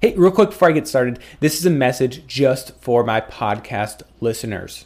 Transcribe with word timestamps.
Hey, 0.00 0.14
real 0.14 0.30
quick 0.30 0.50
before 0.50 0.68
I 0.68 0.72
get 0.72 0.86
started, 0.86 1.18
this 1.40 1.58
is 1.58 1.66
a 1.66 1.70
message 1.70 2.24
just 2.28 2.72
for 2.80 3.02
my 3.02 3.20
podcast 3.20 4.02
listeners. 4.20 4.84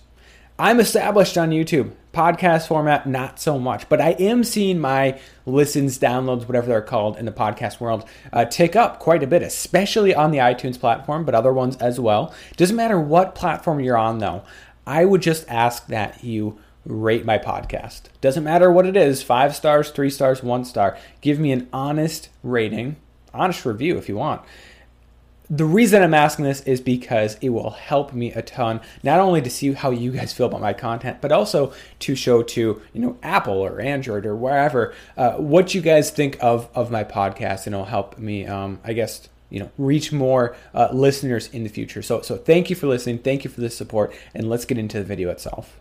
I'm 0.58 0.80
established 0.80 1.36
on 1.36 1.50
YouTube. 1.50 1.92
Podcast 2.14 2.66
format, 2.66 3.06
not 3.06 3.38
so 3.38 3.58
much, 3.58 3.90
but 3.90 4.00
I 4.00 4.12
am 4.12 4.42
seeing 4.42 4.78
my 4.78 5.20
listens, 5.44 5.98
downloads, 5.98 6.48
whatever 6.48 6.68
they're 6.68 6.80
called 6.80 7.18
in 7.18 7.26
the 7.26 7.30
podcast 7.30 7.78
world, 7.78 8.08
uh, 8.32 8.46
tick 8.46 8.74
up 8.74 9.00
quite 9.00 9.22
a 9.22 9.26
bit, 9.26 9.42
especially 9.42 10.14
on 10.14 10.30
the 10.30 10.38
iTunes 10.38 10.80
platform, 10.80 11.26
but 11.26 11.34
other 11.34 11.52
ones 11.52 11.76
as 11.76 12.00
well. 12.00 12.32
Doesn't 12.56 12.74
matter 12.74 12.98
what 12.98 13.34
platform 13.34 13.80
you're 13.80 13.98
on, 13.98 14.16
though. 14.16 14.44
I 14.86 15.04
would 15.04 15.20
just 15.20 15.46
ask 15.46 15.88
that 15.88 16.24
you 16.24 16.58
rate 16.86 17.26
my 17.26 17.36
podcast. 17.36 18.04
Doesn't 18.22 18.44
matter 18.44 18.72
what 18.72 18.86
it 18.86 18.96
is 18.96 19.22
five 19.22 19.54
stars, 19.54 19.90
three 19.90 20.08
stars, 20.08 20.42
one 20.42 20.64
star. 20.64 20.96
Give 21.20 21.38
me 21.38 21.52
an 21.52 21.68
honest 21.70 22.30
rating, 22.42 22.96
honest 23.34 23.66
review 23.66 23.98
if 23.98 24.08
you 24.08 24.16
want 24.16 24.40
the 25.52 25.66
reason 25.66 26.02
I'm 26.02 26.14
asking 26.14 26.46
this 26.46 26.62
is 26.62 26.80
because 26.80 27.36
it 27.42 27.50
will 27.50 27.72
help 27.72 28.14
me 28.14 28.32
a 28.32 28.40
ton, 28.40 28.80
not 29.02 29.20
only 29.20 29.42
to 29.42 29.50
see 29.50 29.74
how 29.74 29.90
you 29.90 30.10
guys 30.10 30.32
feel 30.32 30.46
about 30.46 30.62
my 30.62 30.72
content, 30.72 31.18
but 31.20 31.30
also 31.30 31.74
to 31.98 32.16
show 32.16 32.42
to 32.42 32.80
you 32.94 33.00
know 33.00 33.18
Apple 33.22 33.58
or 33.58 33.78
Android 33.78 34.24
or 34.24 34.34
wherever 34.34 34.94
uh, 35.18 35.32
what 35.32 35.74
you 35.74 35.82
guys 35.82 36.10
think 36.10 36.38
of 36.40 36.70
of 36.74 36.90
my 36.90 37.04
podcast, 37.04 37.66
and 37.66 37.74
it'll 37.74 37.84
help 37.84 38.16
me, 38.16 38.46
um, 38.46 38.80
I 38.82 38.94
guess, 38.94 39.28
you 39.50 39.60
know, 39.60 39.70
reach 39.76 40.10
more 40.10 40.56
uh, 40.72 40.88
listeners 40.90 41.48
in 41.52 41.64
the 41.64 41.68
future. 41.68 42.00
So, 42.00 42.22
so 42.22 42.38
thank 42.38 42.70
you 42.70 42.76
for 42.76 42.86
listening, 42.86 43.18
thank 43.18 43.44
you 43.44 43.50
for 43.50 43.60
the 43.60 43.68
support, 43.68 44.14
and 44.34 44.48
let's 44.48 44.64
get 44.64 44.78
into 44.78 44.98
the 45.00 45.04
video 45.04 45.28
itself. 45.28 45.78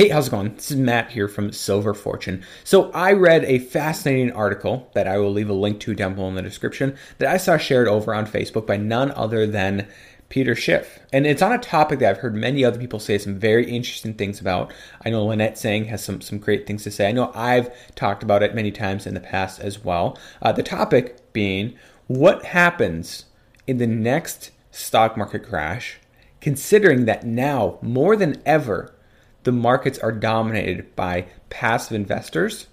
Hey, 0.00 0.08
how's 0.08 0.28
it 0.28 0.30
going? 0.30 0.54
This 0.54 0.70
is 0.70 0.78
Matt 0.78 1.10
here 1.10 1.28
from 1.28 1.52
Silver 1.52 1.92
Fortune. 1.92 2.42
So, 2.64 2.90
I 2.92 3.12
read 3.12 3.44
a 3.44 3.58
fascinating 3.58 4.32
article 4.32 4.88
that 4.94 5.06
I 5.06 5.18
will 5.18 5.30
leave 5.30 5.50
a 5.50 5.52
link 5.52 5.78
to 5.80 5.94
down 5.94 6.14
below 6.14 6.30
in 6.30 6.36
the 6.36 6.40
description 6.40 6.96
that 7.18 7.28
I 7.28 7.36
saw 7.36 7.58
shared 7.58 7.86
over 7.86 8.14
on 8.14 8.26
Facebook 8.26 8.66
by 8.66 8.78
none 8.78 9.10
other 9.10 9.46
than 9.46 9.86
Peter 10.30 10.54
Schiff. 10.54 11.00
And 11.12 11.26
it's 11.26 11.42
on 11.42 11.52
a 11.52 11.58
topic 11.58 11.98
that 11.98 12.08
I've 12.08 12.22
heard 12.22 12.34
many 12.34 12.64
other 12.64 12.78
people 12.78 12.98
say 12.98 13.18
some 13.18 13.38
very 13.38 13.70
interesting 13.70 14.14
things 14.14 14.40
about. 14.40 14.72
I 15.04 15.10
know 15.10 15.26
Lynette 15.26 15.56
Zang 15.56 15.88
has 15.88 16.02
some, 16.02 16.22
some 16.22 16.38
great 16.38 16.66
things 16.66 16.82
to 16.84 16.90
say. 16.90 17.06
I 17.06 17.12
know 17.12 17.30
I've 17.34 17.70
talked 17.94 18.22
about 18.22 18.42
it 18.42 18.54
many 18.54 18.70
times 18.70 19.06
in 19.06 19.12
the 19.12 19.20
past 19.20 19.60
as 19.60 19.84
well. 19.84 20.18
Uh, 20.40 20.50
the 20.50 20.62
topic 20.62 21.30
being 21.34 21.74
what 22.06 22.46
happens 22.46 23.26
in 23.66 23.76
the 23.76 23.86
next 23.86 24.50
stock 24.70 25.18
market 25.18 25.40
crash, 25.40 25.98
considering 26.40 27.04
that 27.04 27.26
now, 27.26 27.78
more 27.82 28.16
than 28.16 28.40
ever, 28.46 28.94
the 29.44 29.52
markets 29.52 29.98
are 29.98 30.12
dominated 30.12 30.94
by 30.96 31.26
passive 31.48 31.94
investors 31.94 32.66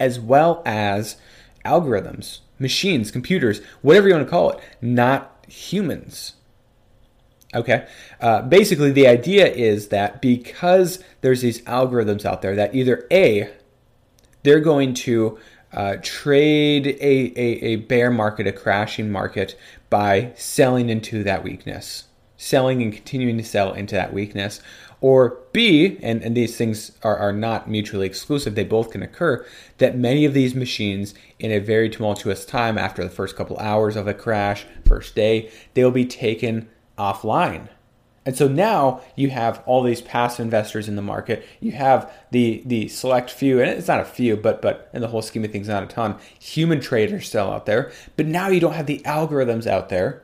as 0.00 0.18
well 0.18 0.62
as 0.66 1.16
algorithms, 1.64 2.40
machines, 2.58 3.10
computers, 3.10 3.60
whatever 3.82 4.08
you 4.08 4.14
want 4.14 4.26
to 4.26 4.30
call 4.30 4.50
it, 4.50 4.60
not 4.80 5.44
humans. 5.48 6.34
Okay. 7.54 7.86
Uh, 8.20 8.42
basically, 8.42 8.90
the 8.90 9.06
idea 9.06 9.46
is 9.46 9.88
that 9.88 10.20
because 10.20 11.02
there's 11.20 11.40
these 11.40 11.62
algorithms 11.62 12.24
out 12.24 12.42
there 12.42 12.56
that 12.56 12.74
either 12.74 13.06
A, 13.10 13.48
they're 14.42 14.60
going 14.60 14.94
to 14.94 15.38
uh, 15.72 15.96
trade 16.02 16.86
a, 16.86 17.32
a, 17.40 17.64
a 17.64 17.76
bear 17.76 18.10
market, 18.10 18.46
a 18.46 18.52
crashing 18.52 19.10
market, 19.10 19.58
by 19.88 20.32
selling 20.34 20.88
into 20.88 21.22
that 21.22 21.44
weakness, 21.44 22.04
selling 22.36 22.82
and 22.82 22.92
continuing 22.92 23.38
to 23.38 23.44
sell 23.44 23.72
into 23.72 23.94
that 23.94 24.12
weakness, 24.12 24.60
or 25.04 25.36
B, 25.52 25.98
and, 26.00 26.22
and 26.22 26.34
these 26.34 26.56
things 26.56 26.92
are, 27.02 27.18
are 27.18 27.30
not 27.30 27.68
mutually 27.68 28.06
exclusive, 28.06 28.54
they 28.54 28.64
both 28.64 28.90
can 28.90 29.02
occur, 29.02 29.44
that 29.76 29.98
many 29.98 30.24
of 30.24 30.32
these 30.32 30.54
machines 30.54 31.12
in 31.38 31.50
a 31.50 31.58
very 31.58 31.90
tumultuous 31.90 32.46
time 32.46 32.78
after 32.78 33.04
the 33.04 33.10
first 33.10 33.36
couple 33.36 33.58
hours 33.58 33.96
of 33.96 34.08
a 34.08 34.14
crash, 34.14 34.64
first 34.86 35.14
day, 35.14 35.50
they'll 35.74 35.90
be 35.90 36.06
taken 36.06 36.70
offline. 36.96 37.68
And 38.24 38.34
so 38.34 38.48
now 38.48 39.02
you 39.14 39.28
have 39.28 39.62
all 39.66 39.82
these 39.82 40.00
passive 40.00 40.42
investors 40.42 40.88
in 40.88 40.96
the 40.96 41.02
market. 41.02 41.46
You 41.60 41.72
have 41.72 42.10
the 42.30 42.62
the 42.64 42.88
select 42.88 43.28
few, 43.28 43.60
and 43.60 43.68
it's 43.70 43.88
not 43.88 44.00
a 44.00 44.06
few, 44.06 44.38
but 44.38 44.62
but 44.62 44.88
in 44.94 45.02
the 45.02 45.08
whole 45.08 45.20
scheme 45.20 45.44
of 45.44 45.52
things, 45.52 45.68
not 45.68 45.82
a 45.82 45.86
ton. 45.86 46.16
Human 46.40 46.80
traders 46.80 47.28
still 47.28 47.50
out 47.50 47.66
there, 47.66 47.92
but 48.16 48.24
now 48.24 48.48
you 48.48 48.58
don't 48.58 48.72
have 48.72 48.86
the 48.86 49.02
algorithms 49.04 49.66
out 49.66 49.90
there 49.90 50.23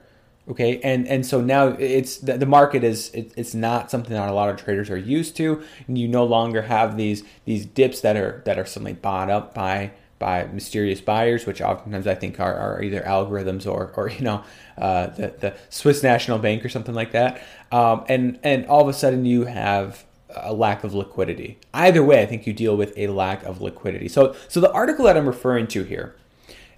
okay 0.51 0.81
and 0.83 1.07
and 1.07 1.25
so 1.25 1.41
now 1.41 1.69
it's 1.69 2.19
the, 2.19 2.37
the 2.37 2.47
market 2.47 2.85
is 2.85 3.11
it, 3.15 3.33
it's 3.37 3.55
not 3.55 3.91
something 3.91 4.13
that 4.13 4.29
a 4.29 4.33
lot 4.33 4.51
of 4.51 4.57
traders 4.57 4.91
are 4.91 4.99
used 4.99 5.37
to 5.37 5.63
and 5.87 5.97
you 5.97 6.09
no 6.09 6.25
longer 6.25 6.63
have 6.63 6.97
these 6.97 7.23
these 7.45 7.65
dips 7.65 8.01
that 8.01 8.17
are 8.17 8.43
that 8.45 8.59
are 8.59 8.67
suddenly 8.67 8.93
bought 8.93 9.31
up 9.31 9.55
by 9.55 9.91
by 10.19 10.45
mysterious 10.53 11.01
buyers 11.01 11.47
which 11.47 11.63
oftentimes 11.63 12.07
i 12.07 12.15
think 12.15 12.39
are, 12.41 12.55
are 12.55 12.83
either 12.83 13.01
algorithms 13.03 13.67
or 13.67 13.93
or 13.97 14.11
you 14.11 14.21
know 14.23 14.45
uh, 14.81 15.09
the, 15.09 15.35
the 15.41 15.57
swiss 15.69 16.03
national 16.03 16.39
bank 16.39 16.65
or 16.65 16.69
something 16.69 16.95
like 16.95 17.13
that. 17.13 17.43
Um, 17.71 18.05
and 18.09 18.41
and 18.43 18.67
all 18.67 18.81
of 18.81 18.89
a 18.89 18.95
sudden 18.95 19.27
you 19.27 19.45
have 19.45 20.05
a 20.35 20.55
lack 20.55 20.85
of 20.85 20.95
liquidity. 20.95 21.59
Either 21.75 22.03
way 22.03 22.23
i 22.23 22.27
think 22.27 22.47
you 22.47 22.53
deal 22.53 22.77
with 22.77 22.97
a 22.97 23.09
lack 23.09 23.43
of 23.45 23.61
liquidity. 23.61 24.09
So 24.09 24.35
so 24.49 24.61
the 24.61 24.73
article 24.73 25.05
that 25.05 25.17
i'm 25.17 25.27
referring 25.27 25.67
to 25.69 25.85
here 25.85 26.17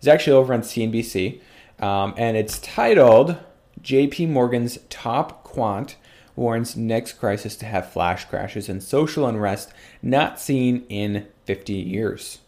is 0.01 0.09
actually 0.09 0.33
over 0.33 0.53
on 0.53 0.63
cnbc 0.63 1.41
um, 1.79 2.15
and 2.17 2.37
it's 2.37 2.59
titled 2.59 3.37
JP 3.83 4.29
Morgan's 4.29 4.79
top 4.89 5.45
quant 5.45 5.97
warns 6.37 6.77
next 6.77 7.15
crisis 7.15 7.57
to 7.57 7.67
have 7.67 7.93
flash 7.93 8.25
crashes 8.25 8.69
and 8.69 8.83
social 8.83 9.27
unrest 9.27 9.73
not 10.01 10.41
seen 10.41 10.85
in 10.89 11.27
50 11.45 11.73
years. 11.73 12.39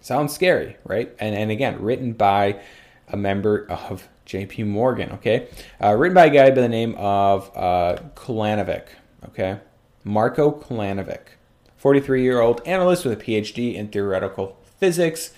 Sounds 0.00 0.34
scary, 0.34 0.76
right? 0.84 1.14
And, 1.18 1.34
and 1.34 1.50
again, 1.50 1.80
written 1.80 2.12
by 2.12 2.60
a 3.08 3.16
member 3.16 3.66
of 3.68 4.08
JP 4.26 4.66
Morgan, 4.66 5.12
okay? 5.12 5.48
Uh, 5.82 5.94
written 5.94 6.14
by 6.14 6.26
a 6.26 6.30
guy 6.30 6.50
by 6.50 6.60
the 6.60 6.68
name 6.68 6.94
of 6.96 7.50
uh, 7.56 7.96
Kolanovic, 8.14 8.88
okay? 9.26 9.60
Marco 10.04 10.50
Kolanovic, 10.52 11.20
43 11.76 12.22
year 12.22 12.40
old 12.40 12.60
analyst 12.66 13.04
with 13.04 13.20
a 13.20 13.22
PhD 13.22 13.74
in 13.74 13.88
theoretical 13.88 14.56
physics 14.78 15.32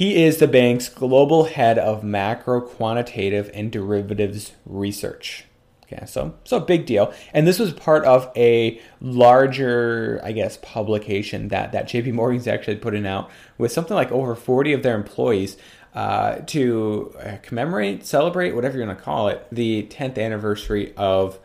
he 0.00 0.24
is 0.24 0.38
the 0.38 0.48
bank's 0.48 0.88
global 0.88 1.44
head 1.44 1.78
of 1.78 2.02
macro 2.02 2.62
quantitative 2.62 3.50
and 3.52 3.70
derivatives 3.70 4.52
research. 4.64 5.44
Okay, 5.84 6.06
so 6.06 6.36
so 6.44 6.58
big 6.58 6.86
deal. 6.86 7.12
And 7.34 7.46
this 7.46 7.58
was 7.58 7.74
part 7.74 8.06
of 8.06 8.32
a 8.34 8.80
larger, 9.02 10.18
I 10.24 10.32
guess, 10.32 10.56
publication 10.62 11.48
that 11.48 11.72
that 11.72 11.86
JP 11.86 12.14
Morgan's 12.14 12.48
actually 12.48 12.76
putting 12.76 13.06
out 13.06 13.30
with 13.58 13.72
something 13.72 13.94
like 13.94 14.10
over 14.10 14.34
40 14.34 14.72
of 14.72 14.82
their 14.82 14.94
employees 14.94 15.58
uh, 15.94 16.36
to 16.46 17.14
uh, 17.22 17.36
commemorate, 17.42 18.06
celebrate, 18.06 18.52
whatever 18.52 18.78
you 18.78 18.86
want 18.86 18.98
to 18.98 19.04
call 19.04 19.28
it, 19.28 19.46
the 19.52 19.86
10th 19.90 20.16
anniversary 20.16 20.94
of 20.96 21.38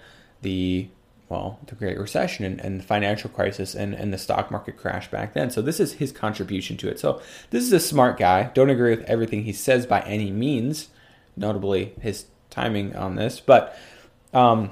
the 0.43 0.87
well, 1.27 1.59
the 1.65 1.75
Great 1.75 1.97
Recession 1.97 2.45
and, 2.45 2.61
and, 2.61 2.79
the 2.79 2.83
financial 2.83 3.29
crisis 3.29 3.73
and, 3.73 3.95
and 3.95 4.13
the 4.13 4.17
stock 4.17 4.51
market 4.51 4.77
crash 4.77 5.09
back 5.09 5.33
then. 5.33 5.49
So 5.49 5.61
this 5.61 5.79
is 5.79 5.93
his 5.93 6.11
contribution 6.11 6.77
to 6.77 6.89
it. 6.89 6.99
So 6.99 7.19
this 7.49 7.63
is 7.63 7.73
a 7.73 7.79
smart 7.79 8.19
guy. 8.19 8.51
Don't 8.53 8.69
agree 8.69 8.95
with 8.95 9.03
everything 9.09 9.43
he 9.43 9.53
says 9.53 9.87
by 9.87 10.01
any 10.01 10.29
means, 10.29 10.89
notably 11.35 11.93
his 11.99 12.25
timing 12.51 12.95
on 12.95 13.15
this. 13.15 13.39
But 13.39 13.75
um, 14.33 14.71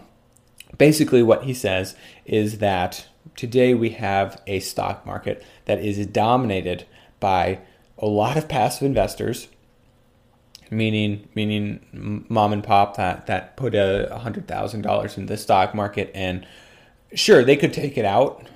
basically, 0.78 1.24
what 1.24 1.44
he 1.44 1.56
says 1.56 1.96
is 2.26 2.60
that 2.60 3.08
today 3.36 3.74
we 3.74 3.92
have 3.92 4.40
a 4.46 4.60
stock 4.60 5.06
market 5.08 5.44
that 5.66 5.80
is 5.80 6.06
dominated 6.08 6.86
by 7.20 7.60
a 7.98 8.06
lot 8.06 8.38
of 8.38 8.48
passive 8.48 8.86
investors 8.86 9.48
meaning 10.72 11.28
meaning 11.36 12.26
mom 12.30 12.54
and 12.54 12.64
pop 12.64 12.98
that 12.98 13.28
that 13.28 13.56
put 13.58 13.76
a 13.76 14.20
hundred 14.20 14.48
thousand 14.48 14.82
dollars 14.82 15.18
in 15.18 15.26
the 15.28 15.38
stock 15.38 15.74
market 15.76 16.12
and 16.14 16.46
sure 17.14 17.44
they 17.44 17.56
could 17.56 17.74
take 17.74 17.98
it 17.98 18.06
out 18.06 18.48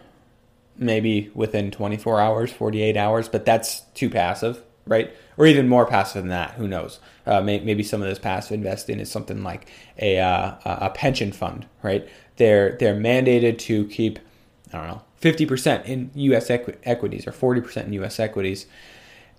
maybe 0.77 1.31
within 1.33 1.71
24 1.71 2.19
hours 2.19 2.51
48 2.51 2.97
hours 2.97 3.27
but 3.27 3.45
that's 3.45 3.81
too 3.93 4.09
passive 4.09 4.61
right? 4.87 5.13
Or 5.35 5.45
even 5.45 5.67
more 5.67 5.85
passive 5.85 6.23
than 6.23 6.29
that 6.29 6.51
who 6.51 6.67
knows? 6.67 6.99
Uh, 7.25 7.41
may, 7.41 7.59
maybe 7.59 7.83
some 7.83 8.01
of 8.01 8.07
this 8.07 8.19
passive 8.19 8.53
investing 8.53 8.99
is 8.99 9.11
something 9.11 9.43
like 9.43 9.69
a, 9.99 10.19
uh, 10.19 10.55
a 10.65 10.89
pension 10.89 11.31
fund 11.31 11.67
right? 11.83 12.07
They're 12.37 12.77
they're 12.77 12.95
mandated 12.95 13.57
to 13.59 13.85
keep 13.87 14.19
i 14.73 14.77
don't 14.77 14.87
know 14.87 15.01
50% 15.21 15.85
in 15.85 16.11
us 16.15 16.49
equi- 16.51 16.75
equities 16.83 17.25
or 17.25 17.31
40% 17.31 17.87
in 17.87 17.93
us 18.03 18.19
equities 18.19 18.67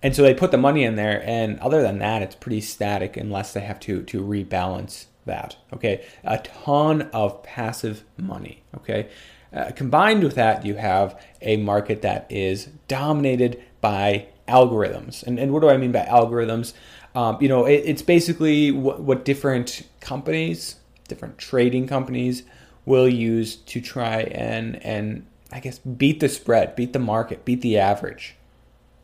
And 0.01 0.15
so 0.15 0.23
they 0.23 0.33
put 0.33 0.51
the 0.51 0.57
money 0.57 0.83
in 0.83 0.95
there, 0.95 1.21
and 1.25 1.59
other 1.59 1.81
than 1.81 1.99
that, 1.99 2.21
it's 2.21 2.35
pretty 2.35 2.61
static 2.61 3.17
unless 3.17 3.53
they 3.53 3.61
have 3.61 3.79
to 3.81 4.03
to 4.03 4.21
rebalance 4.21 5.05
that. 5.25 5.57
Okay, 5.73 6.05
a 6.23 6.37
ton 6.39 7.03
of 7.13 7.43
passive 7.43 8.03
money. 8.17 8.63
Okay, 8.77 9.09
uh, 9.53 9.71
combined 9.75 10.23
with 10.23 10.35
that, 10.35 10.65
you 10.65 10.75
have 10.75 11.21
a 11.41 11.57
market 11.57 12.01
that 12.01 12.27
is 12.29 12.65
dominated 12.87 13.61
by 13.81 14.27
algorithms. 14.47 15.23
And, 15.23 15.39
and 15.39 15.51
what 15.53 15.61
do 15.61 15.69
I 15.69 15.77
mean 15.77 15.91
by 15.91 16.05
algorithms? 16.05 16.73
Um, 17.15 17.37
you 17.41 17.47
know, 17.47 17.65
it, 17.65 17.83
it's 17.85 18.01
basically 18.01 18.71
what, 18.71 19.01
what 19.01 19.25
different 19.25 19.87
companies, 19.99 20.77
different 21.07 21.37
trading 21.37 21.87
companies, 21.87 22.43
will 22.85 23.07
use 23.07 23.55
to 23.55 23.81
try 23.81 24.21
and 24.21 24.83
and 24.83 25.25
I 25.51 25.59
guess 25.59 25.79
beat 25.79 26.19
the 26.19 26.29
spread, 26.29 26.75
beat 26.75 26.93
the 26.93 26.99
market, 26.99 27.45
beat 27.45 27.61
the 27.61 27.77
average. 27.77 28.35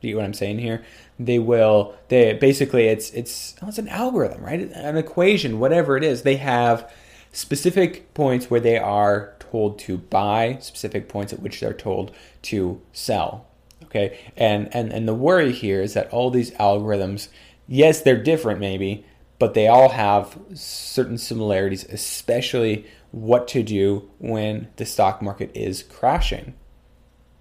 Do 0.05 0.09
you 0.09 0.13
get 0.13 0.19
what 0.19 0.25
I'm 0.25 0.33
saying 0.35 0.59
here? 0.59 0.83
They 1.17 1.39
will. 1.39 1.95
They 2.09 2.33
basically 2.33 2.89
it's 2.89 3.09
it's 3.09 3.55
oh, 3.59 3.69
it's 3.69 3.79
an 3.79 3.87
algorithm, 3.87 4.43
right? 4.43 4.59
An 4.59 4.97
equation, 4.97 5.59
whatever 5.59 5.97
it 5.97 6.03
is. 6.03 6.21
They 6.21 6.35
have 6.35 6.93
specific 7.31 8.13
points 8.13 8.51
where 8.51 8.59
they 8.59 8.77
are 8.77 9.33
told 9.39 9.79
to 9.79 9.97
buy, 9.97 10.59
specific 10.61 11.09
points 11.09 11.33
at 11.33 11.39
which 11.39 11.59
they're 11.59 11.73
told 11.73 12.11
to 12.43 12.79
sell. 12.93 13.47
Okay, 13.85 14.19
and 14.37 14.69
and 14.75 14.93
and 14.93 15.07
the 15.07 15.15
worry 15.15 15.51
here 15.51 15.81
is 15.81 15.95
that 15.95 16.11
all 16.11 16.29
these 16.29 16.51
algorithms, 16.51 17.29
yes, 17.67 18.01
they're 18.01 18.21
different 18.21 18.59
maybe, 18.59 19.07
but 19.39 19.55
they 19.55 19.67
all 19.67 19.89
have 19.89 20.37
certain 20.53 21.17
similarities, 21.17 21.83
especially 21.85 22.85
what 23.09 23.47
to 23.47 23.63
do 23.63 24.07
when 24.19 24.67
the 24.75 24.85
stock 24.85 25.19
market 25.19 25.49
is 25.55 25.81
crashing. 25.81 26.53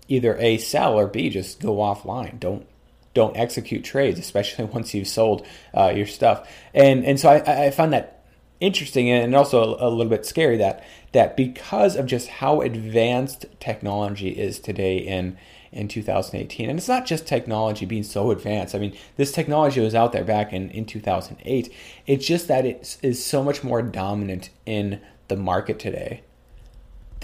Either 0.08 0.36
A, 0.38 0.58
sell, 0.58 0.98
or 0.98 1.06
B, 1.06 1.30
just 1.30 1.60
go 1.60 1.76
offline. 1.76 2.38
Don't 2.38 2.66
don't 3.14 3.36
execute 3.36 3.84
trades, 3.84 4.18
especially 4.18 4.64
once 4.72 4.92
you've 4.92 5.08
sold 5.08 5.46
uh, 5.76 5.92
your 5.94 6.06
stuff. 6.06 6.48
And 6.72 7.04
and 7.04 7.18
so 7.18 7.30
I, 7.30 7.66
I 7.66 7.70
find 7.70 7.92
that 7.92 8.14
interesting 8.60 9.10
and 9.10 9.34
also 9.34 9.76
a 9.78 9.88
little 9.88 10.10
bit 10.10 10.24
scary 10.24 10.56
that 10.56 10.84
that 11.12 11.36
because 11.36 11.96
of 11.96 12.06
just 12.06 12.28
how 12.28 12.60
advanced 12.60 13.46
technology 13.60 14.30
is 14.30 14.58
today 14.58 14.96
in 14.96 15.36
in 15.72 15.88
2018 15.88 16.70
and 16.70 16.78
it's 16.78 16.88
not 16.88 17.04
just 17.04 17.26
technology 17.26 17.84
being 17.84 18.04
so 18.04 18.30
advanced 18.30 18.74
i 18.74 18.78
mean 18.78 18.96
this 19.16 19.32
technology 19.32 19.80
was 19.80 19.94
out 19.94 20.12
there 20.12 20.24
back 20.24 20.52
in, 20.52 20.70
in 20.70 20.86
2008 20.86 21.72
it's 22.06 22.24
just 22.24 22.46
that 22.46 22.64
it 22.64 22.96
is 23.02 23.22
so 23.22 23.42
much 23.42 23.64
more 23.64 23.82
dominant 23.82 24.50
in 24.66 25.00
the 25.26 25.36
market 25.36 25.80
today 25.80 26.22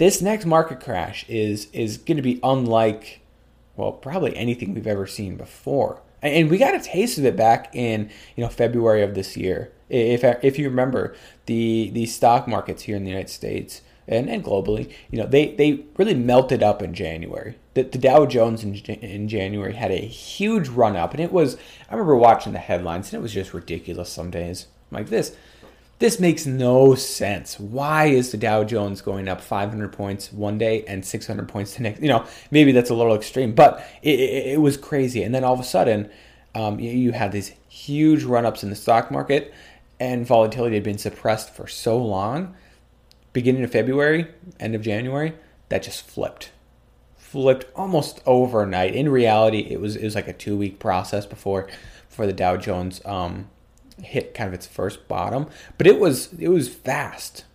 this 0.01 0.19
next 0.19 0.45
market 0.45 0.79
crash 0.79 1.23
is 1.29 1.67
is 1.73 1.97
going 1.97 2.17
to 2.17 2.23
be 2.23 2.39
unlike 2.43 3.21
well 3.75 3.91
probably 3.91 4.35
anything 4.35 4.73
we've 4.73 4.87
ever 4.87 5.05
seen 5.05 5.37
before 5.37 6.01
and 6.21 6.49
we 6.49 6.57
got 6.57 6.75
a 6.75 6.79
taste 6.79 7.17
of 7.17 7.25
it 7.25 7.35
back 7.35 7.69
in 7.75 8.09
you 8.35 8.43
know 8.43 8.49
February 8.49 9.01
of 9.01 9.15
this 9.15 9.35
year. 9.35 9.71
If 9.89 10.23
if 10.43 10.57
you 10.59 10.69
remember 10.69 11.15
the 11.45 11.89
the 11.93 12.05
stock 12.05 12.47
markets 12.47 12.83
here 12.83 12.95
in 12.95 13.03
the 13.03 13.09
United 13.09 13.29
States 13.29 13.81
and, 14.07 14.29
and 14.29 14.43
globally, 14.43 14.91
you 15.09 15.17
know 15.17 15.27
they 15.27 15.55
they 15.55 15.83
really 15.97 16.13
melted 16.13 16.63
up 16.63 16.81
in 16.81 16.93
January. 16.93 17.57
The, 17.73 17.83
the 17.83 17.97
Dow 17.97 18.25
Jones 18.25 18.63
in, 18.63 18.75
in 18.75 19.27
January 19.29 19.73
had 19.73 19.91
a 19.91 19.95
huge 19.95 20.67
run 20.67 20.95
up, 20.95 21.11
and 21.13 21.21
it 21.21 21.31
was 21.31 21.57
I 21.89 21.93
remember 21.93 22.15
watching 22.15 22.53
the 22.53 22.59
headlines 22.59 23.11
and 23.11 23.19
it 23.19 23.23
was 23.23 23.33
just 23.33 23.53
ridiculous. 23.53 24.09
Some 24.09 24.29
days 24.29 24.67
I'm 24.91 24.97
like 24.97 25.09
this 25.09 25.35
this 26.01 26.19
makes 26.19 26.47
no 26.47 26.95
sense. 26.95 27.59
Why 27.59 28.05
is 28.07 28.31
the 28.31 28.37
Dow 28.37 28.63
Jones 28.63 29.01
going 29.01 29.27
up 29.27 29.39
500 29.39 29.93
points 29.93 30.33
one 30.33 30.57
day 30.57 30.83
and 30.85 31.05
600 31.05 31.47
points 31.47 31.75
the 31.75 31.83
next? 31.83 32.01
You 32.01 32.09
know, 32.09 32.25
maybe 32.49 32.71
that's 32.71 32.89
a 32.89 32.95
little 32.95 33.15
extreme, 33.15 33.53
but 33.53 33.87
it, 34.01 34.19
it, 34.19 34.47
it 34.53 34.61
was 34.61 34.77
crazy. 34.77 35.21
And 35.21 35.33
then 35.33 35.43
all 35.43 35.53
of 35.53 35.59
a 35.59 35.63
sudden, 35.63 36.09
um, 36.55 36.79
you, 36.79 36.89
you 36.89 37.11
had 37.11 37.31
these 37.31 37.49
huge 37.69 38.23
run 38.23 38.47
ups 38.47 38.63
in 38.63 38.71
the 38.71 38.75
stock 38.75 39.11
market, 39.11 39.53
and 39.99 40.25
volatility 40.25 40.75
had 40.75 40.83
been 40.83 40.97
suppressed 40.97 41.53
for 41.53 41.67
so 41.67 41.99
long. 41.99 42.55
Beginning 43.31 43.63
of 43.63 43.71
February, 43.71 44.27
end 44.59 44.73
of 44.73 44.81
January, 44.81 45.33
that 45.69 45.83
just 45.83 46.05
flipped. 46.05 46.51
Flipped 47.15 47.65
almost 47.75 48.21
overnight. 48.25 48.95
In 48.95 49.07
reality, 49.07 49.67
it 49.69 49.79
was 49.79 49.95
it 49.95 50.03
was 50.03 50.15
like 50.15 50.27
a 50.27 50.33
two 50.33 50.57
week 50.57 50.79
process 50.79 51.27
before 51.27 51.69
before 52.09 52.25
the 52.25 52.33
Dow 52.33 52.57
Jones 52.57 52.99
um, 53.05 53.49
hit 54.01 54.33
kind 54.33 54.47
of 54.47 54.53
its 54.53 54.67
first 54.67 55.07
bottom, 55.07 55.47
but 55.77 55.87
it 55.87 55.99
was 55.99 56.33
it 56.33 56.49
was 56.49 56.69
fast. 56.69 57.45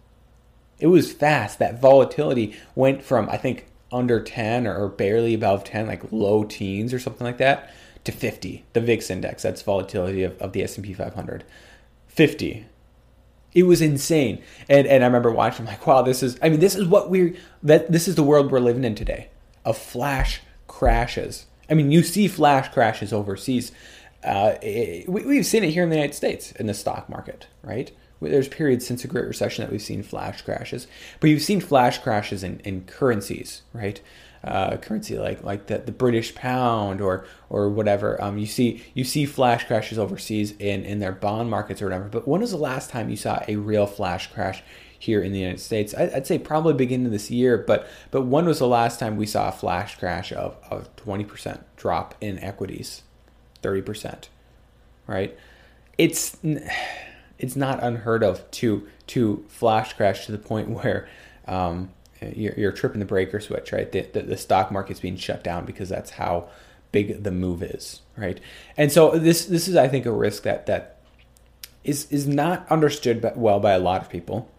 It 0.78 0.88
was 0.88 1.12
fast. 1.12 1.58
That 1.58 1.80
volatility 1.80 2.56
went 2.74 3.02
from 3.02 3.28
I 3.28 3.36
think 3.36 3.66
under 3.92 4.20
10 4.20 4.66
or 4.66 4.88
barely 4.88 5.34
above 5.34 5.64
10, 5.64 5.86
like 5.86 6.02
low 6.10 6.44
teens 6.44 6.92
or 6.92 6.98
something 6.98 7.26
like 7.26 7.38
that, 7.38 7.72
to 8.04 8.12
50. 8.12 8.64
The 8.72 8.80
VIX 8.80 9.10
index, 9.10 9.42
that's 9.42 9.62
volatility 9.62 10.22
of, 10.22 10.36
of 10.40 10.52
the 10.52 10.62
S&P 10.62 10.92
500. 10.92 11.44
50. 12.08 12.66
It 13.54 13.62
was 13.62 13.80
insane. 13.80 14.42
And 14.68 14.86
and 14.86 15.02
I 15.02 15.06
remember 15.06 15.30
watching 15.30 15.66
I'm 15.66 15.72
like, 15.72 15.86
wow, 15.86 16.02
this 16.02 16.22
is 16.22 16.38
I 16.42 16.48
mean, 16.50 16.60
this 16.60 16.74
is 16.74 16.86
what 16.86 17.08
we're 17.10 17.34
that 17.62 17.90
this 17.90 18.06
is 18.06 18.14
the 18.14 18.22
world 18.22 18.50
we're 18.50 18.60
living 18.60 18.84
in 18.84 18.94
today. 18.94 19.30
Of 19.64 19.78
flash 19.78 20.40
crashes. 20.66 21.46
I 21.68 21.74
mean, 21.74 21.90
you 21.90 22.02
see 22.02 22.28
flash 22.28 22.72
crashes 22.72 23.12
overseas. 23.12 23.72
Uh, 24.26 24.58
it, 24.60 25.08
we, 25.08 25.36
have 25.36 25.46
seen 25.46 25.62
it 25.62 25.70
here 25.70 25.84
in 25.84 25.88
the 25.88 25.94
United 25.94 26.14
States 26.14 26.50
in 26.52 26.66
the 26.66 26.74
stock 26.74 27.08
market, 27.08 27.46
right? 27.62 27.92
There's 28.20 28.48
periods 28.48 28.86
since 28.86 29.02
the 29.02 29.08
Great 29.08 29.26
Recession 29.26 29.64
that 29.64 29.70
we've 29.70 29.80
seen 29.80 30.02
flash 30.02 30.42
crashes, 30.42 30.88
but 31.20 31.30
you've 31.30 31.42
seen 31.42 31.60
flash 31.60 31.98
crashes 31.98 32.42
in, 32.42 32.60
in 32.60 32.84
currencies, 32.84 33.62
right? 33.72 34.00
Uh, 34.42 34.76
currency 34.76 35.18
like 35.18 35.42
like 35.42 35.66
the, 35.66 35.78
the 35.78 35.92
British 35.92 36.34
pound 36.34 37.00
or 37.00 37.26
or 37.50 37.68
whatever. 37.68 38.22
Um, 38.22 38.38
you 38.38 38.46
see 38.46 38.84
you 38.94 39.02
see 39.02 39.26
flash 39.26 39.66
crashes 39.66 39.98
overseas 39.98 40.52
in 40.58 40.84
in 40.84 40.98
their 40.98 41.12
bond 41.12 41.50
markets 41.50 41.82
or 41.82 41.86
whatever. 41.86 42.08
But 42.08 42.28
when 42.28 42.40
was 42.40 42.52
the 42.52 42.56
last 42.56 42.90
time 42.90 43.10
you 43.10 43.16
saw 43.16 43.42
a 43.48 43.56
real 43.56 43.86
flash 43.86 44.32
crash 44.32 44.62
here 44.98 45.20
in 45.20 45.32
the 45.32 45.40
United 45.40 45.60
States? 45.60 45.94
I, 45.94 46.06
would 46.06 46.26
say 46.26 46.38
probably 46.38 46.74
beginning 46.74 47.06
of 47.06 47.12
this 47.12 47.30
year. 47.30 47.58
But 47.58 47.88
but 48.10 48.22
when 48.22 48.46
was 48.46 48.60
the 48.60 48.68
last 48.68 49.00
time 49.00 49.16
we 49.16 49.26
saw 49.26 49.48
a 49.48 49.52
flash 49.52 49.98
crash 49.98 50.32
of 50.32 50.56
of 50.70 50.94
twenty 50.96 51.24
percent 51.24 51.64
drop 51.76 52.14
in 52.20 52.38
equities? 52.38 53.02
30%, 53.66 54.28
right? 55.06 55.36
It's 55.98 56.36
it's 57.38 57.56
not 57.56 57.82
unheard 57.82 58.22
of 58.22 58.50
to 58.52 58.86
to 59.08 59.44
flash 59.48 59.92
crash 59.94 60.26
to 60.26 60.32
the 60.32 60.38
point 60.38 60.68
where 60.82 61.08
um, 61.46 61.90
you're, 62.20 62.54
you're, 62.54 62.72
tripping 62.72 62.98
the 62.98 63.06
breaker 63.06 63.40
switch, 63.40 63.72
right? 63.72 63.92
The, 63.92 64.00
the, 64.00 64.22
the, 64.22 64.36
stock 64.36 64.72
market's 64.72 65.00
being 65.00 65.16
shut 65.16 65.44
down 65.44 65.64
because 65.64 65.88
that's 65.88 66.10
how 66.10 66.48
big 66.90 67.22
the 67.22 67.30
move 67.30 67.62
is, 67.62 68.00
right? 68.16 68.40
And 68.76 68.90
so 68.90 69.18
this 69.18 69.46
this 69.46 69.68
is, 69.68 69.76
I 69.76 69.88
think, 69.88 70.06
a 70.06 70.12
risk 70.12 70.42
that 70.44 70.66
that 70.66 70.98
is 71.84 72.10
is 72.10 72.26
not 72.26 72.66
understood 72.70 73.32
well 73.36 73.60
by 73.60 73.72
a 73.72 73.78
lot 73.78 74.02
of 74.02 74.08
people. 74.08 74.50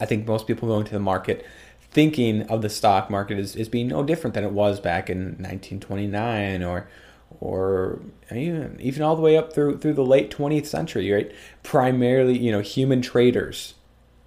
I 0.00 0.06
think 0.06 0.26
most 0.26 0.46
people 0.46 0.68
going 0.68 0.84
to 0.86 0.92
the 0.92 1.00
market 1.00 1.44
thinking 1.90 2.42
of 2.42 2.62
the 2.62 2.68
stock 2.68 3.10
market 3.10 3.38
as, 3.38 3.56
as 3.56 3.68
being 3.68 3.88
no 3.88 4.02
different 4.02 4.34
than 4.34 4.44
it 4.44 4.52
was 4.52 4.78
back 4.78 5.10
in 5.10 5.18
1929 5.38 6.62
or 6.62 6.88
or 7.40 8.00
even 8.30 8.76
even 8.80 9.02
all 9.02 9.16
the 9.16 9.22
way 9.22 9.36
up 9.36 9.52
through 9.52 9.78
through 9.78 9.94
the 9.94 10.04
late 10.04 10.30
20th 10.30 10.66
century, 10.66 11.10
right? 11.12 11.32
Primarily, 11.62 12.36
you 12.36 12.50
know, 12.50 12.60
human 12.60 13.00
traders, 13.00 13.74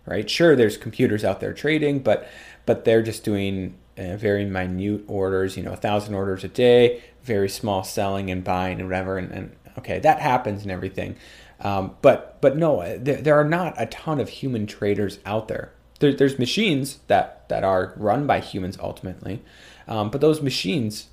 right? 0.06 0.30
Sure, 0.30 0.56
there's 0.56 0.78
computers 0.78 1.24
out 1.24 1.40
there 1.40 1.54
trading, 1.54 2.00
but 2.00 2.28
but 2.66 2.86
they're 2.86 3.02
just 3.02 3.24
doing 3.24 3.76
uh, 3.98 4.16
very 4.16 4.46
minute 4.46 5.04
orders, 5.08 5.58
you 5.58 5.64
know, 5.64 5.74
a 5.74 5.78
thousand 5.78 6.16
orders 6.16 6.44
a 6.44 6.48
day, 6.48 7.02
very 7.24 7.50
small 7.50 7.84
selling 7.84 8.32
and 8.32 8.44
buying 8.44 8.80
and 8.80 8.90
whatever, 8.90 9.18
and, 9.18 9.32
and 9.32 9.56
okay, 9.78 10.00
that 10.00 10.20
happens 10.20 10.64
and 10.64 10.72
everything. 10.72 11.16
Um, 11.60 11.96
but 12.02 12.42
but 12.42 12.58
no, 12.58 12.98
there, 12.98 13.22
there 13.22 13.40
are 13.40 13.48
not 13.48 13.74
a 13.78 13.86
ton 13.88 14.20
of 14.20 14.30
human 14.30 14.66
traders 14.68 15.20
out 15.26 15.48
there. 15.48 15.74
there. 16.00 16.14
There's 16.14 16.40
machines 16.40 17.00
that 17.08 17.48
that 17.50 17.64
are 17.64 17.94
run 17.98 18.26
by 18.26 18.40
humans 18.40 18.78
ultimately, 18.82 19.44
um, 19.88 20.10
but 20.10 20.22
those 20.22 20.42
machines 20.42 21.08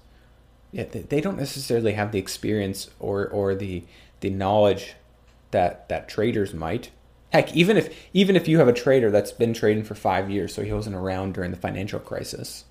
yeah, 0.73 0.85
they 0.85 1.21
don't 1.21 1.39
necessarily 1.39 1.93
have 1.93 2.13
the 2.13 2.19
experience 2.19 2.91
or 2.99 3.27
or 3.27 3.55
the 3.55 3.85
the 4.21 4.31
knowledge 4.31 4.95
that 5.51 5.89
that 5.89 6.09
traders 6.09 6.53
might. 6.53 6.91
Heck, 7.31 7.55
even 7.55 7.77
if 7.77 7.95
even 8.13 8.37
if 8.37 8.49
you 8.49 8.59
have 8.59 8.69
a 8.69 8.73
trader 8.73 9.11
that's 9.11 9.33
been 9.33 9.55
trading 9.55 9.85
for 9.85 9.95
five 9.95 10.31
years, 10.31 10.55
so 10.55 10.63
he 10.63 10.73
wasn't 10.73 10.97
around 10.97 11.35
during 11.35 11.51
the 11.51 11.57
financial 11.57 12.01
crisis, 12.01 12.65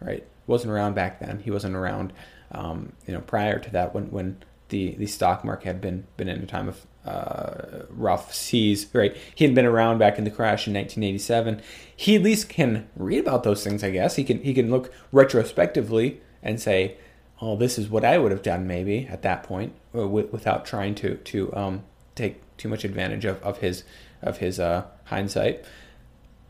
right? 0.00 0.24
wasn't 0.50 0.72
around 0.72 0.94
back 0.94 1.20
then. 1.20 1.38
He 1.38 1.50
wasn't 1.50 1.76
around, 1.76 2.12
um, 2.52 2.92
you 3.06 3.14
know, 3.14 3.20
prior 3.20 3.58
to 3.58 3.70
that 3.70 3.94
when 3.94 4.10
when 4.10 4.42
the 4.68 4.94
the 4.96 5.06
stock 5.06 5.44
market 5.44 5.66
had 5.66 5.80
been 5.80 6.06
been 6.16 6.28
in 6.28 6.42
a 6.42 6.46
time 6.46 6.68
of 6.68 6.86
uh, 7.06 7.84
rough 7.88 8.34
seas, 8.34 8.86
right? 8.92 9.16
He 9.34 9.44
had 9.44 9.54
been 9.54 9.64
around 9.64 9.98
back 9.98 10.18
in 10.18 10.24
the 10.24 10.30
crash 10.30 10.66
in 10.66 10.74
1987. 10.74 11.62
He 11.96 12.16
at 12.16 12.22
least 12.22 12.50
can 12.50 12.88
read 12.94 13.20
about 13.20 13.44
those 13.44 13.64
things, 13.64 13.82
I 13.82 13.90
guess. 13.90 14.16
He 14.16 14.24
can 14.24 14.42
he 14.42 14.52
can 14.52 14.70
look 14.70 14.92
retrospectively 15.12 16.20
and 16.42 16.60
say, 16.60 16.96
"Oh, 17.40 17.56
this 17.56 17.78
is 17.78 17.88
what 17.88 18.04
I 18.04 18.18
would 18.18 18.32
have 18.32 18.42
done 18.42 18.66
maybe 18.66 19.06
at 19.06 19.22
that 19.22 19.42
point," 19.42 19.74
uh, 19.94 20.06
without 20.06 20.64
trying 20.64 20.94
to 20.96 21.16
to 21.16 21.54
um, 21.54 21.82
take 22.14 22.40
too 22.56 22.68
much 22.68 22.84
advantage 22.84 23.24
of, 23.24 23.42
of 23.42 23.58
his 23.58 23.84
of 24.22 24.38
his 24.38 24.60
uh, 24.60 24.84
hindsight. 25.04 25.64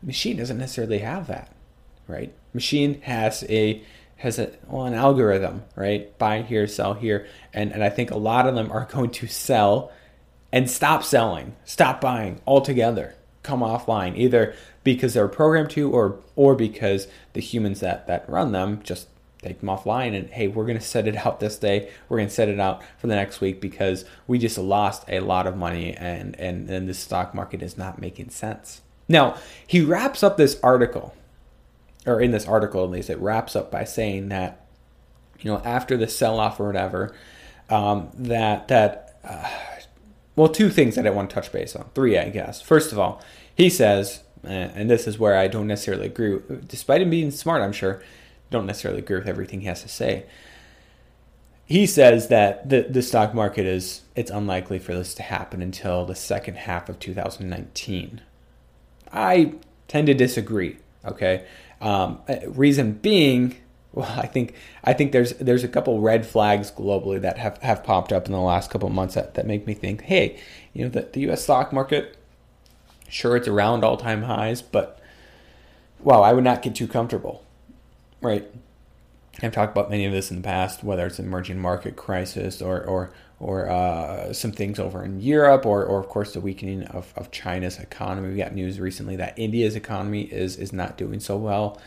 Machine 0.03 0.37
doesn't 0.37 0.57
necessarily 0.57 0.99
have 0.99 1.27
that, 1.27 1.53
right? 2.07 2.33
Machine 2.53 3.01
has 3.01 3.43
a 3.49 3.81
has 4.17 4.37
a 4.37 4.51
well 4.67 4.85
an 4.85 4.93
algorithm, 4.93 5.63
right? 5.75 6.17
Buy 6.17 6.41
here, 6.41 6.67
sell 6.67 6.93
here, 6.93 7.27
and 7.53 7.71
and 7.71 7.83
I 7.83 7.89
think 7.89 8.11
a 8.11 8.17
lot 8.17 8.47
of 8.47 8.55
them 8.55 8.71
are 8.71 8.85
going 8.91 9.11
to 9.11 9.27
sell 9.27 9.91
and 10.51 10.69
stop 10.69 11.03
selling, 11.03 11.55
stop 11.63 12.01
buying 12.01 12.41
altogether, 12.45 13.15
come 13.41 13.61
offline, 13.61 14.17
either 14.17 14.53
because 14.83 15.13
they're 15.13 15.27
programmed 15.27 15.69
to 15.71 15.91
or 15.91 16.19
or 16.35 16.55
because 16.55 17.07
the 17.33 17.41
humans 17.41 17.79
that 17.79 18.07
that 18.07 18.29
run 18.29 18.51
them 18.51 18.81
just 18.83 19.07
take 19.41 19.59
them 19.59 19.69
offline 19.69 20.15
and 20.15 20.29
hey 20.29 20.47
we're 20.47 20.65
going 20.65 20.77
to 20.77 20.83
set 20.83 21.07
it 21.07 21.25
out 21.25 21.39
this 21.39 21.57
day. 21.57 21.89
We're 22.09 22.17
going 22.17 22.29
to 22.29 22.33
set 22.33 22.49
it 22.49 22.59
out 22.59 22.81
for 22.97 23.07
the 23.07 23.15
next 23.15 23.41
week 23.41 23.59
because 23.59 24.05
we 24.27 24.37
just 24.37 24.57
lost 24.57 25.03
a 25.07 25.19
lot 25.19 25.47
of 25.47 25.57
money 25.57 25.95
and 25.95 26.39
and 26.39 26.69
and 26.69 26.87
the 26.87 26.93
stock 26.93 27.33
market 27.33 27.61
is 27.61 27.77
not 27.77 27.99
making 27.99 28.29
sense. 28.29 28.81
Now 29.07 29.37
he 29.65 29.81
wraps 29.81 30.23
up 30.23 30.37
this 30.37 30.59
article 30.61 31.15
or 32.05 32.21
in 32.21 32.31
this 32.31 32.47
article 32.47 32.83
at 32.83 32.89
least 32.89 33.09
it 33.09 33.19
wraps 33.19 33.55
up 33.55 33.71
by 33.71 33.83
saying 33.83 34.29
that 34.29 34.65
you 35.39 35.51
know 35.51 35.61
after 35.63 35.97
the 35.97 36.07
sell 36.07 36.39
off 36.39 36.59
or 36.59 36.67
whatever 36.67 37.15
um, 37.69 38.09
that 38.13 38.67
that 38.67 39.19
uh, 39.23 39.49
well 40.35 40.49
two 40.49 40.69
things 40.69 40.95
that 40.95 41.05
i 41.05 41.09
want 41.09 41.29
to 41.29 41.33
touch 41.33 41.51
base 41.51 41.75
on 41.75 41.85
three 41.93 42.17
i 42.17 42.29
guess. 42.29 42.61
First 42.61 42.91
of 42.91 42.99
all 42.99 43.21
he 43.55 43.69
says 43.69 44.23
and 44.43 44.89
this 44.89 45.07
is 45.07 45.19
where 45.19 45.37
i 45.37 45.47
don't 45.47 45.67
necessarily 45.67 46.07
agree 46.07 46.39
despite 46.67 47.01
him 47.01 47.11
being 47.11 47.29
smart 47.29 47.61
i'm 47.61 47.71
sure 47.71 48.01
don't 48.51 48.67
necessarily 48.67 48.99
agree 48.99 49.17
with 49.17 49.27
everything 49.27 49.61
he 49.61 49.67
has 49.67 49.81
to 49.81 49.89
say. 49.89 50.25
He 51.65 51.87
says 51.87 52.27
that 52.27 52.69
the, 52.69 52.81
the 52.81 53.01
stock 53.01 53.33
market 53.33 53.65
is 53.65 54.01
it's 54.13 54.29
unlikely 54.29 54.77
for 54.77 54.93
this 54.93 55.13
to 55.15 55.23
happen 55.23 55.61
until 55.61 56.05
the 56.05 56.15
second 56.15 56.55
half 56.55 56.89
of 56.89 56.99
2019. 56.99 58.21
I 59.11 59.53
tend 59.87 60.07
to 60.07 60.13
disagree. 60.13 60.77
Okay, 61.05 61.45
um, 61.79 62.19
reason 62.45 62.93
being, 62.93 63.55
well, 63.93 64.13
I 64.19 64.27
think 64.27 64.53
I 64.83 64.93
think 64.93 65.13
there's 65.13 65.31
there's 65.33 65.63
a 65.63 65.67
couple 65.69 66.01
red 66.01 66.25
flags 66.25 66.71
globally 66.71 67.21
that 67.21 67.37
have, 67.37 67.57
have 67.59 67.83
popped 67.83 68.11
up 68.11 68.25
in 68.25 68.33
the 68.33 68.39
last 68.39 68.69
couple 68.69 68.89
months 68.89 69.15
that, 69.15 69.33
that 69.35 69.47
make 69.47 69.65
me 69.65 69.73
think, 69.73 70.03
hey, 70.03 70.37
you 70.73 70.83
know, 70.83 70.89
the, 70.89 71.07
the 71.13 71.21
U.S. 71.21 71.43
stock 71.43 71.71
market, 71.71 72.17
sure, 73.07 73.37
it's 73.37 73.47
around 73.47 73.83
all 73.83 73.97
time 73.97 74.23
highs, 74.23 74.61
but 74.61 74.99
wow, 76.01 76.21
I 76.21 76.33
would 76.33 76.43
not 76.43 76.61
get 76.61 76.75
too 76.75 76.87
comfortable. 76.87 77.43
Right. 78.21 78.47
I've 79.41 79.53
talked 79.53 79.71
about 79.71 79.89
many 79.89 80.05
of 80.05 80.11
this 80.11 80.29
in 80.31 80.37
the 80.37 80.43
past, 80.43 80.83
whether 80.83 81.05
it's 81.07 81.19
an 81.19 81.25
emerging 81.25 81.59
market 81.59 81.95
crisis 81.95 82.61
or 82.61 82.83
or 82.83 83.11
or 83.39 83.69
uh, 83.69 84.33
some 84.33 84.51
things 84.51 84.79
over 84.79 85.03
in 85.03 85.21
Europe, 85.21 85.65
or 85.65 85.83
or 85.85 85.99
of 85.99 86.07
course 86.09 86.33
the 86.33 86.41
weakening 86.41 86.83
of, 86.83 87.13
of 87.17 87.31
China's 87.31 87.79
economy. 87.79 88.29
We 88.29 88.37
got 88.37 88.53
news 88.53 88.79
recently 88.79 89.15
that 89.17 89.37
India's 89.39 89.75
economy 89.75 90.23
is 90.23 90.57
is 90.57 90.73
not 90.73 90.97
doing 90.97 91.19
so 91.19 91.37
well. 91.37 91.79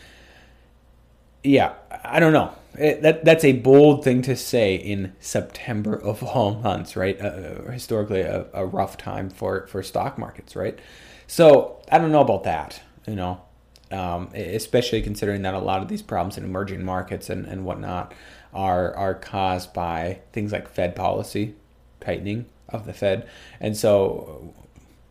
Yeah, 1.42 1.74
I 2.04 2.20
don't 2.20 2.32
know. 2.32 2.54
It, 2.78 3.02
that 3.02 3.24
that's 3.24 3.44
a 3.44 3.52
bold 3.52 4.02
thing 4.02 4.22
to 4.22 4.34
say 4.34 4.74
in 4.74 5.14
September 5.20 5.94
of 5.94 6.22
all 6.22 6.54
months, 6.54 6.96
right? 6.96 7.20
Uh, 7.20 7.70
historically, 7.70 8.22
a, 8.22 8.46
a 8.54 8.64
rough 8.66 8.96
time 8.96 9.30
for 9.30 9.66
for 9.66 9.82
stock 9.82 10.18
markets, 10.18 10.56
right? 10.56 10.78
So 11.26 11.82
I 11.90 11.98
don't 11.98 12.12
know 12.12 12.22
about 12.22 12.44
that. 12.44 12.80
You 13.06 13.16
know, 13.16 13.42
um, 13.90 14.28
especially 14.34 15.02
considering 15.02 15.42
that 15.42 15.54
a 15.54 15.58
lot 15.58 15.82
of 15.82 15.88
these 15.88 16.02
problems 16.02 16.38
in 16.38 16.44
emerging 16.44 16.84
markets 16.84 17.30
and, 17.30 17.46
and 17.46 17.64
whatnot 17.64 18.12
are 18.52 18.94
are 18.94 19.14
caused 19.14 19.72
by 19.72 20.20
things 20.32 20.52
like 20.52 20.68
Fed 20.68 20.94
policy 20.94 21.54
tightening 22.00 22.46
of 22.68 22.86
the 22.86 22.92
Fed. 22.92 23.28
And 23.60 23.76
so, 23.76 24.54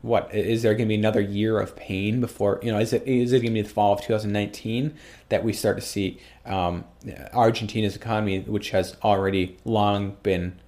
what 0.02 0.34
is 0.34 0.64
there 0.64 0.74
going 0.74 0.88
to 0.88 0.90
be 0.90 0.96
another 0.96 1.22
year 1.22 1.60
of 1.60 1.76
pain 1.76 2.20
before 2.22 2.60
you 2.64 2.72
know? 2.72 2.80
Is 2.80 2.94
it 2.94 3.04
is 3.08 3.32
it 3.32 3.40
going 3.40 3.54
to 3.54 3.54
be 3.54 3.62
the 3.62 3.70
fall 3.70 3.94
of 3.94 4.02
2019 4.02 4.94
that 5.30 5.44
we 5.44 5.54
start 5.54 5.78
to 5.78 5.82
see 5.82 6.20
um, 6.46 6.86
Argentina's 7.34 7.96
economy, 7.96 8.40
which 8.42 8.72
has 8.72 8.98
already 9.04 9.58
long 9.66 10.18
been 10.24 10.60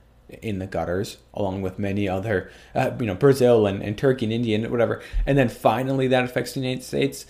in 0.41 0.59
the 0.59 0.65
gutters, 0.65 1.17
along 1.33 1.61
with 1.61 1.77
many 1.77 2.09
other, 2.09 2.49
uh, 2.73 2.91
you 2.99 3.05
know, 3.05 3.13
Brazil 3.13 3.67
and, 3.67 3.81
and 3.83 3.97
Turkey 3.97 4.25
and 4.25 4.33
India 4.33 4.57
and 4.57 4.69
whatever, 4.71 5.01
and 5.25 5.37
then 5.37 5.49
finally 5.49 6.07
that 6.07 6.23
affects 6.23 6.53
the 6.53 6.59
United 6.59 6.83
States 6.83 7.25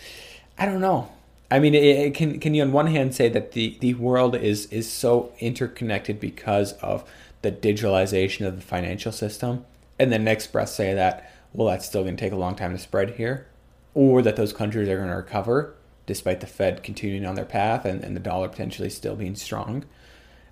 I 0.57 0.65
don't 0.65 0.81
know. 0.81 1.11
I 1.51 1.59
mean, 1.59 1.75
it, 1.75 1.83
it 1.83 2.13
can 2.13 2.39
can 2.39 2.53
you 2.53 2.63
on 2.63 2.71
one 2.71 2.87
hand 2.87 3.13
say 3.13 3.29
that 3.29 3.51
the, 3.51 3.77
the 3.79 3.93
world 3.95 4.35
is 4.35 4.65
is 4.67 4.91
so 4.91 5.33
interconnected 5.39 6.19
because 6.19 6.73
of 6.73 7.03
the 7.41 7.51
digitalization 7.51 8.47
of 8.47 8.55
the 8.55 8.61
financial 8.61 9.11
system, 9.11 9.65
and 9.99 10.11
then 10.11 10.23
next 10.23 10.47
breath 10.51 10.69
say 10.69 10.93
that 10.93 11.31
well 11.53 11.67
that's 11.67 11.85
still 11.85 12.03
going 12.03 12.15
to 12.15 12.21
take 12.21 12.33
a 12.33 12.37
long 12.37 12.55
time 12.55 12.71
to 12.71 12.79
spread 12.79 13.11
here, 13.11 13.47
or 13.93 14.21
that 14.21 14.35
those 14.35 14.53
countries 14.53 14.89
are 14.89 14.97
going 14.97 15.09
to 15.09 15.15
recover 15.15 15.75
despite 16.05 16.39
the 16.39 16.47
Fed 16.47 16.83
continuing 16.83 17.25
on 17.25 17.35
their 17.35 17.45
path 17.45 17.83
and, 17.85 18.03
and 18.03 18.15
the 18.15 18.19
dollar 18.19 18.47
potentially 18.47 18.89
still 18.89 19.15
being 19.15 19.35
strong. 19.35 19.83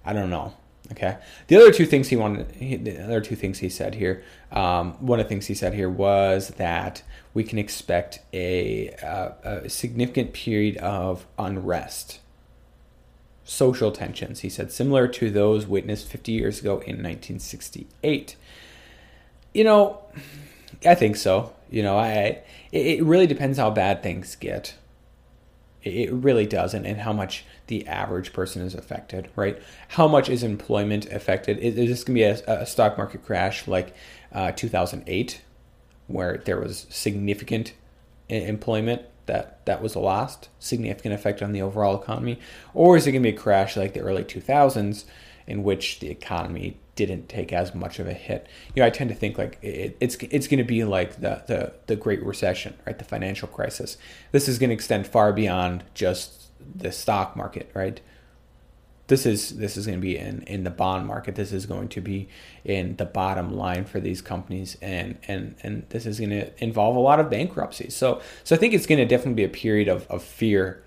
I 0.03 0.13
don't 0.13 0.29
know. 0.29 0.55
Okay. 0.91 1.17
The 1.47 1.55
other 1.55 1.71
two 1.71 1.85
things 1.85 2.09
he 2.09 2.15
wanted, 2.15 2.51
he, 2.51 2.75
the 2.75 3.03
other 3.03 3.21
two 3.21 3.35
things 3.35 3.59
he 3.59 3.69
said 3.69 3.95
here. 3.95 4.23
Um, 4.51 4.93
one 4.99 5.19
of 5.19 5.25
the 5.25 5.29
things 5.29 5.47
he 5.47 5.55
said 5.55 5.73
here 5.73 5.89
was 5.89 6.49
that 6.49 7.03
we 7.33 7.43
can 7.43 7.57
expect 7.57 8.19
a, 8.33 8.89
uh, 9.01 9.31
a 9.43 9.69
significant 9.69 10.33
period 10.33 10.77
of 10.77 11.25
unrest, 11.39 12.19
social 13.45 13.91
tensions. 13.91 14.41
He 14.41 14.49
said 14.49 14.71
similar 14.71 15.07
to 15.07 15.31
those 15.31 15.65
witnessed 15.65 16.07
50 16.07 16.31
years 16.31 16.59
ago 16.59 16.73
in 16.73 16.97
1968. 17.01 18.35
You 19.53 19.63
know, 19.63 20.01
I 20.85 20.95
think 20.95 21.15
so. 21.15 21.53
You 21.69 21.81
know, 21.81 21.97
I 21.97 22.41
it 22.71 23.03
really 23.03 23.27
depends 23.27 23.57
how 23.57 23.69
bad 23.69 24.03
things 24.03 24.35
get. 24.35 24.75
It 25.81 26.11
really 26.11 26.45
does, 26.45 26.73
and, 26.73 26.85
and 26.85 27.01
how 27.01 27.13
much 27.13 27.45
the 27.67 27.87
average 27.87 28.33
person 28.33 28.61
is 28.61 28.75
affected, 28.75 29.29
right? 29.35 29.61
How 29.89 30.07
much 30.07 30.29
is 30.29 30.43
employment 30.43 31.05
affected? 31.11 31.57
Is, 31.59 31.77
is 31.77 31.89
this 31.89 32.03
going 32.03 32.15
to 32.15 32.19
be 32.19 32.23
a, 32.23 32.61
a, 32.61 32.65
stock 32.65 32.97
market 32.97 33.25
crash 33.25 33.67
like 33.67 33.95
uh, 34.31 34.51
2008, 34.51 35.41
where 36.07 36.37
there 36.45 36.59
was 36.59 36.87
significant 36.89 37.73
employment 38.29 39.03
that 39.25 39.65
that 39.65 39.81
was 39.81 39.95
lost, 39.95 40.49
significant 40.59 41.13
effect 41.13 41.41
on 41.41 41.53
the 41.53 41.61
overall 41.61 41.99
economy, 42.01 42.39
or 42.73 42.97
is 42.97 43.07
it 43.07 43.11
going 43.11 43.23
to 43.23 43.31
be 43.31 43.35
a 43.35 43.39
crash 43.39 43.77
like 43.77 43.93
the 43.93 44.01
early 44.01 44.23
2000s, 44.23 45.05
in 45.47 45.63
which 45.63 45.99
the 45.99 46.09
economy 46.09 46.77
didn't 46.95 47.27
take 47.27 47.51
as 47.51 47.73
much 47.73 47.99
of 47.99 48.07
a 48.07 48.13
hit. 48.13 48.47
You 48.75 48.81
know, 48.81 48.87
I 48.87 48.89
tend 48.89 49.09
to 49.09 49.15
think 49.15 49.37
like 49.37 49.57
it, 49.61 49.97
it's 49.99 50.15
it's 50.15 50.47
going 50.47 50.59
to 50.59 50.63
be 50.63 50.83
like 50.83 51.21
the, 51.21 51.43
the 51.47 51.73
the 51.87 51.95
Great 51.95 52.23
Recession, 52.23 52.75
right? 52.85 52.97
The 52.97 53.05
financial 53.05 53.47
crisis. 53.47 53.97
This 54.31 54.47
is 54.47 54.59
going 54.59 54.69
to 54.69 54.75
extend 54.75 55.07
far 55.07 55.33
beyond 55.33 55.83
just 55.93 56.42
the 56.75 56.91
stock 56.91 57.35
market, 57.35 57.69
right? 57.73 57.99
This 59.07 59.25
is 59.25 59.57
this 59.57 59.75
is 59.75 59.85
going 59.85 59.99
to 59.99 60.01
be 60.01 60.17
in 60.17 60.43
in 60.43 60.63
the 60.63 60.69
bond 60.69 61.05
market. 61.07 61.35
This 61.35 61.51
is 61.51 61.65
going 61.65 61.89
to 61.89 62.01
be 62.01 62.29
in 62.63 62.95
the 62.95 63.05
bottom 63.05 63.55
line 63.55 63.85
for 63.85 63.99
these 63.99 64.21
companies, 64.21 64.77
and 64.81 65.17
and 65.27 65.55
and 65.61 65.85
this 65.89 66.05
is 66.05 66.19
going 66.19 66.31
to 66.31 66.63
involve 66.63 66.95
a 66.95 66.99
lot 66.99 67.19
of 67.19 67.29
bankruptcies. 67.29 67.95
So 67.95 68.21
so 68.43 68.55
I 68.55 68.59
think 68.59 68.73
it's 68.73 68.85
going 68.85 68.99
to 68.99 69.05
definitely 69.05 69.33
be 69.33 69.43
a 69.43 69.49
period 69.49 69.89
of 69.89 70.07
of 70.07 70.23
fear 70.23 70.83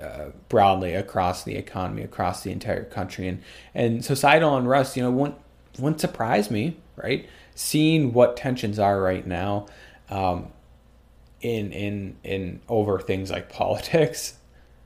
uh, 0.00 0.30
broadly 0.48 0.94
across 0.94 1.44
the 1.44 1.56
economy, 1.56 2.02
across 2.02 2.42
the 2.42 2.50
entire 2.50 2.84
country, 2.84 3.28
and 3.28 3.42
and 3.74 4.04
societal 4.04 4.56
unrest. 4.56 4.96
You 4.96 5.02
know, 5.04 5.10
wouldn't 5.10 5.38
wouldn't 5.78 6.00
surprise 6.00 6.50
me, 6.50 6.78
right? 6.96 7.28
Seeing 7.54 8.12
what 8.12 8.36
tensions 8.36 8.78
are 8.78 9.00
right 9.00 9.26
now, 9.26 9.66
um, 10.08 10.48
in 11.40 11.72
in 11.72 12.16
in 12.24 12.60
over 12.68 12.98
things 12.98 13.30
like 13.30 13.48
politics, 13.52 14.38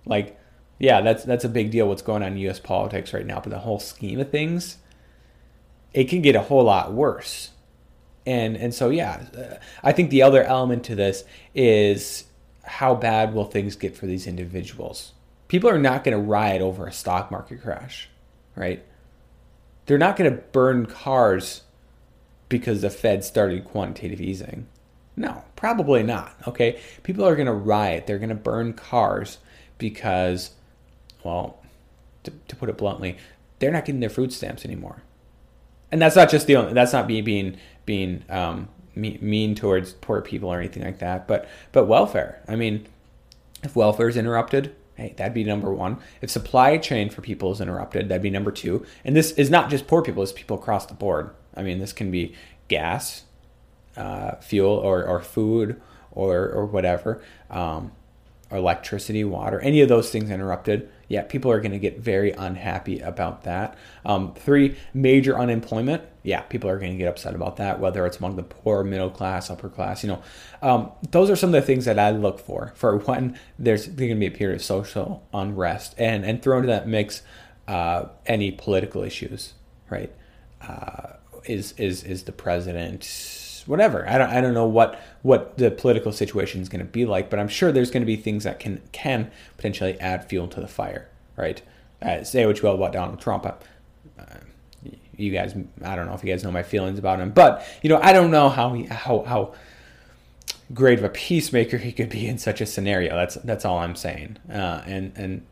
like 0.06 0.38
yeah, 0.78 1.00
that's 1.00 1.24
that's 1.24 1.44
a 1.44 1.48
big 1.48 1.70
deal. 1.70 1.88
What's 1.88 2.02
going 2.02 2.22
on 2.22 2.32
in 2.32 2.38
U.S. 2.38 2.58
politics 2.58 3.12
right 3.12 3.26
now, 3.26 3.40
but 3.40 3.50
the 3.50 3.60
whole 3.60 3.78
scheme 3.78 4.20
of 4.20 4.30
things, 4.30 4.78
it 5.92 6.04
can 6.04 6.20
get 6.20 6.34
a 6.34 6.42
whole 6.42 6.64
lot 6.64 6.92
worse. 6.92 7.50
And 8.26 8.56
and 8.56 8.74
so 8.74 8.90
yeah, 8.90 9.24
I 9.82 9.92
think 9.92 10.10
the 10.10 10.22
other 10.22 10.42
element 10.42 10.84
to 10.84 10.94
this 10.94 11.24
is 11.54 12.24
how 12.64 12.94
bad 12.94 13.34
will 13.34 13.44
things 13.44 13.76
get 13.76 13.96
for 13.96 14.06
these 14.06 14.26
individuals? 14.26 15.12
People 15.48 15.70
are 15.70 15.78
not 15.78 16.02
going 16.02 16.16
to 16.16 16.22
riot 16.22 16.62
over 16.62 16.86
a 16.86 16.92
stock 16.92 17.30
market 17.30 17.62
crash, 17.62 18.08
right? 18.56 18.84
They're 19.86 19.98
not 19.98 20.16
going 20.16 20.30
to 20.30 20.38
burn 20.38 20.86
cars 20.86 21.62
because 22.48 22.80
the 22.80 22.90
Fed 22.90 23.22
started 23.22 23.64
quantitative 23.64 24.20
easing. 24.20 24.66
No, 25.16 25.44
probably 25.56 26.02
not. 26.02 26.34
Okay. 26.48 26.80
People 27.02 27.26
are 27.26 27.36
going 27.36 27.46
to 27.46 27.52
riot. 27.52 28.06
They're 28.06 28.18
going 28.18 28.30
to 28.30 28.34
burn 28.34 28.72
cars 28.72 29.38
because, 29.84 30.52
well, 31.24 31.58
to, 32.22 32.32
to, 32.48 32.56
put 32.56 32.70
it 32.70 32.78
bluntly, 32.78 33.18
they're 33.58 33.70
not 33.70 33.84
getting 33.84 34.00
their 34.00 34.08
food 34.08 34.32
stamps 34.32 34.64
anymore. 34.64 35.02
And 35.92 36.00
that's 36.00 36.16
not 36.16 36.30
just 36.30 36.46
the 36.46 36.56
only, 36.56 36.72
that's 36.72 36.94
not 36.94 37.06
me 37.06 37.20
being, 37.20 37.58
being, 37.84 38.24
um, 38.30 38.70
mean 38.94 39.54
towards 39.54 39.92
poor 39.92 40.22
people 40.22 40.48
or 40.48 40.58
anything 40.58 40.82
like 40.82 41.00
that. 41.00 41.28
But 41.28 41.46
but 41.72 41.84
welfare. 41.84 42.42
I 42.48 42.56
mean, 42.56 42.86
if 43.62 43.76
welfare 43.76 44.08
is 44.08 44.16
interrupted, 44.16 44.74
hey, 44.94 45.12
that'd 45.18 45.34
be 45.34 45.44
number 45.44 45.70
one. 45.70 45.98
If 46.22 46.30
supply 46.30 46.78
chain 46.78 47.10
for 47.10 47.20
people 47.20 47.52
is 47.52 47.60
interrupted, 47.60 48.08
that'd 48.08 48.22
be 48.22 48.30
number 48.30 48.52
two. 48.52 48.86
And 49.04 49.14
this 49.14 49.32
is 49.32 49.50
not 49.50 49.68
just 49.68 49.86
poor 49.86 50.00
people; 50.00 50.22
it's 50.22 50.32
people 50.32 50.56
across 50.56 50.86
the 50.86 50.94
board. 50.94 51.28
I 51.54 51.62
mean, 51.62 51.78
this 51.78 51.92
can 51.92 52.10
be 52.10 52.34
gas, 52.68 53.24
uh, 53.98 54.36
fuel, 54.36 54.72
or 54.72 55.04
or 55.04 55.20
food, 55.20 55.78
or 56.10 56.48
or 56.48 56.64
whatever, 56.64 57.22
um, 57.50 57.92
electricity, 58.54 59.24
water. 59.24 59.60
Any 59.60 59.80
of 59.80 59.88
those 59.88 60.10
things 60.10 60.30
interrupted, 60.30 60.90
yeah, 61.08 61.22
people 61.22 61.50
are 61.50 61.60
going 61.60 61.72
to 61.72 61.78
get 61.78 61.98
very 61.98 62.32
unhappy 62.32 63.00
about 63.00 63.44
that. 63.44 63.76
Um, 64.04 64.34
three, 64.34 64.76
major 64.92 65.38
unemployment. 65.38 66.02
Yeah, 66.22 66.40
people 66.42 66.70
are 66.70 66.78
going 66.78 66.92
to 66.92 66.98
get 66.98 67.08
upset 67.08 67.34
about 67.34 67.56
that, 67.56 67.80
whether 67.80 68.06
it's 68.06 68.18
among 68.18 68.36
the 68.36 68.42
poor, 68.42 68.82
middle 68.82 69.10
class, 69.10 69.50
upper 69.50 69.68
class. 69.68 70.02
You 70.02 70.10
know, 70.10 70.22
um, 70.62 70.92
those 71.10 71.30
are 71.30 71.36
some 71.36 71.48
of 71.48 71.60
the 71.60 71.66
things 71.66 71.84
that 71.84 71.98
I 71.98 72.10
look 72.10 72.38
for. 72.38 72.72
For 72.76 72.98
when 72.98 73.38
there's, 73.58 73.86
there's 73.86 73.96
going 73.96 74.10
to 74.10 74.14
be 74.16 74.26
a 74.26 74.30
period 74.30 74.56
of 74.56 74.62
social 74.62 75.26
unrest, 75.34 75.94
and 75.98 76.24
and 76.24 76.42
throw 76.42 76.56
into 76.56 76.68
that 76.68 76.88
mix 76.88 77.22
uh, 77.68 78.06
any 78.26 78.50
political 78.50 79.02
issues, 79.02 79.54
right? 79.90 80.12
Uh, 80.60 81.14
is 81.46 81.72
is 81.72 82.02
is 82.04 82.24
the 82.24 82.32
president 82.32 83.04
whatever. 83.66 84.08
I 84.08 84.18
don't 84.18 84.30
I 84.30 84.40
don't 84.40 84.54
know 84.54 84.66
what 84.66 85.00
what 85.22 85.58
the 85.58 85.70
political 85.70 86.12
situation 86.12 86.60
is 86.60 86.68
going 86.68 86.84
to 86.84 86.90
be 86.90 87.04
like, 87.06 87.30
but 87.30 87.38
I'm 87.38 87.48
sure 87.48 87.72
there's 87.72 87.90
going 87.90 88.02
to 88.02 88.06
be 88.06 88.16
things 88.16 88.44
that 88.44 88.58
can 88.58 88.80
can 88.92 89.30
potentially 89.56 89.98
add 90.00 90.28
fuel 90.28 90.48
to 90.48 90.60
the 90.60 90.68
fire, 90.68 91.08
right? 91.36 91.62
Uh, 92.02 92.22
say 92.24 92.44
what 92.46 92.60
you 92.60 92.68
will 92.68 92.74
about 92.74 92.92
Donald 92.92 93.20
Trump. 93.20 93.46
Uh, 93.46 93.54
you 95.16 95.30
guys, 95.30 95.54
I 95.82 95.96
don't 95.96 96.06
know 96.06 96.14
if 96.14 96.24
you 96.24 96.30
guys 96.30 96.44
know 96.44 96.50
my 96.50 96.62
feelings 96.62 96.98
about 96.98 97.20
him, 97.20 97.30
but 97.30 97.64
you 97.82 97.88
know 97.88 98.00
I 98.02 98.12
don't 98.12 98.30
know 98.30 98.48
how 98.48 98.74
he, 98.74 98.84
how 98.84 99.22
how 99.22 99.54
great 100.72 100.98
of 100.98 101.04
a 101.04 101.08
peacemaker 101.08 101.78
he 101.78 101.92
could 101.92 102.08
be 102.08 102.26
in 102.26 102.38
such 102.38 102.60
a 102.60 102.66
scenario. 102.66 103.14
That's 103.14 103.36
that's 103.36 103.64
all 103.64 103.78
I'm 103.78 103.96
saying. 103.96 104.38
Uh, 104.50 104.82
and 104.86 105.12
and 105.16 105.46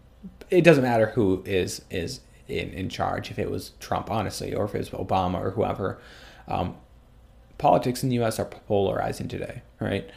it 0.50 0.62
doesn't 0.62 0.82
matter 0.82 1.06
who 1.06 1.42
is 1.46 1.82
is 1.90 2.20
in, 2.48 2.70
in 2.70 2.88
charge. 2.88 3.30
If 3.30 3.38
it 3.38 3.50
was 3.50 3.72
Trump, 3.80 4.10
honestly, 4.10 4.54
or 4.54 4.64
if 4.64 4.74
it 4.74 4.78
was 4.78 4.90
Obama 4.90 5.40
or 5.40 5.50
whoever. 5.52 5.98
Um, 6.48 6.76
politics 7.62 8.02
in 8.02 8.08
the 8.08 8.16
U.S. 8.16 8.38
are 8.38 8.44
polarizing 8.44 9.28
today, 9.28 9.62
right? 9.80 10.10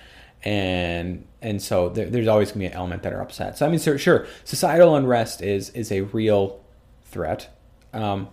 And 0.43 1.25
and 1.41 1.61
so 1.61 1.89
there, 1.89 2.09
there's 2.09 2.27
always 2.27 2.49
going 2.49 2.55
to 2.55 2.59
be 2.59 2.65
an 2.65 2.73
element 2.73 3.03
that 3.03 3.13
are 3.13 3.21
upset. 3.21 3.57
So 3.57 3.65
I 3.65 3.69
mean, 3.69 3.79
sure, 3.79 3.97
sure 3.97 4.27
societal 4.43 4.95
unrest 4.95 5.41
is 5.41 5.69
is 5.69 5.91
a 5.91 6.01
real 6.01 6.61
threat. 7.05 7.55
Um, 7.93 8.29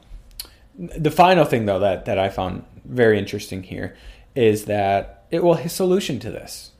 the 0.76 1.10
final 1.10 1.44
thing, 1.44 1.66
though, 1.66 1.78
that 1.78 2.06
that 2.06 2.18
I 2.18 2.28
found 2.30 2.64
very 2.84 3.18
interesting 3.18 3.62
here 3.62 3.96
is 4.34 4.64
that 4.64 5.26
it 5.30 5.44
will 5.44 5.54
his 5.54 5.72
solution 5.72 6.18
to 6.20 6.30
this, 6.30 6.72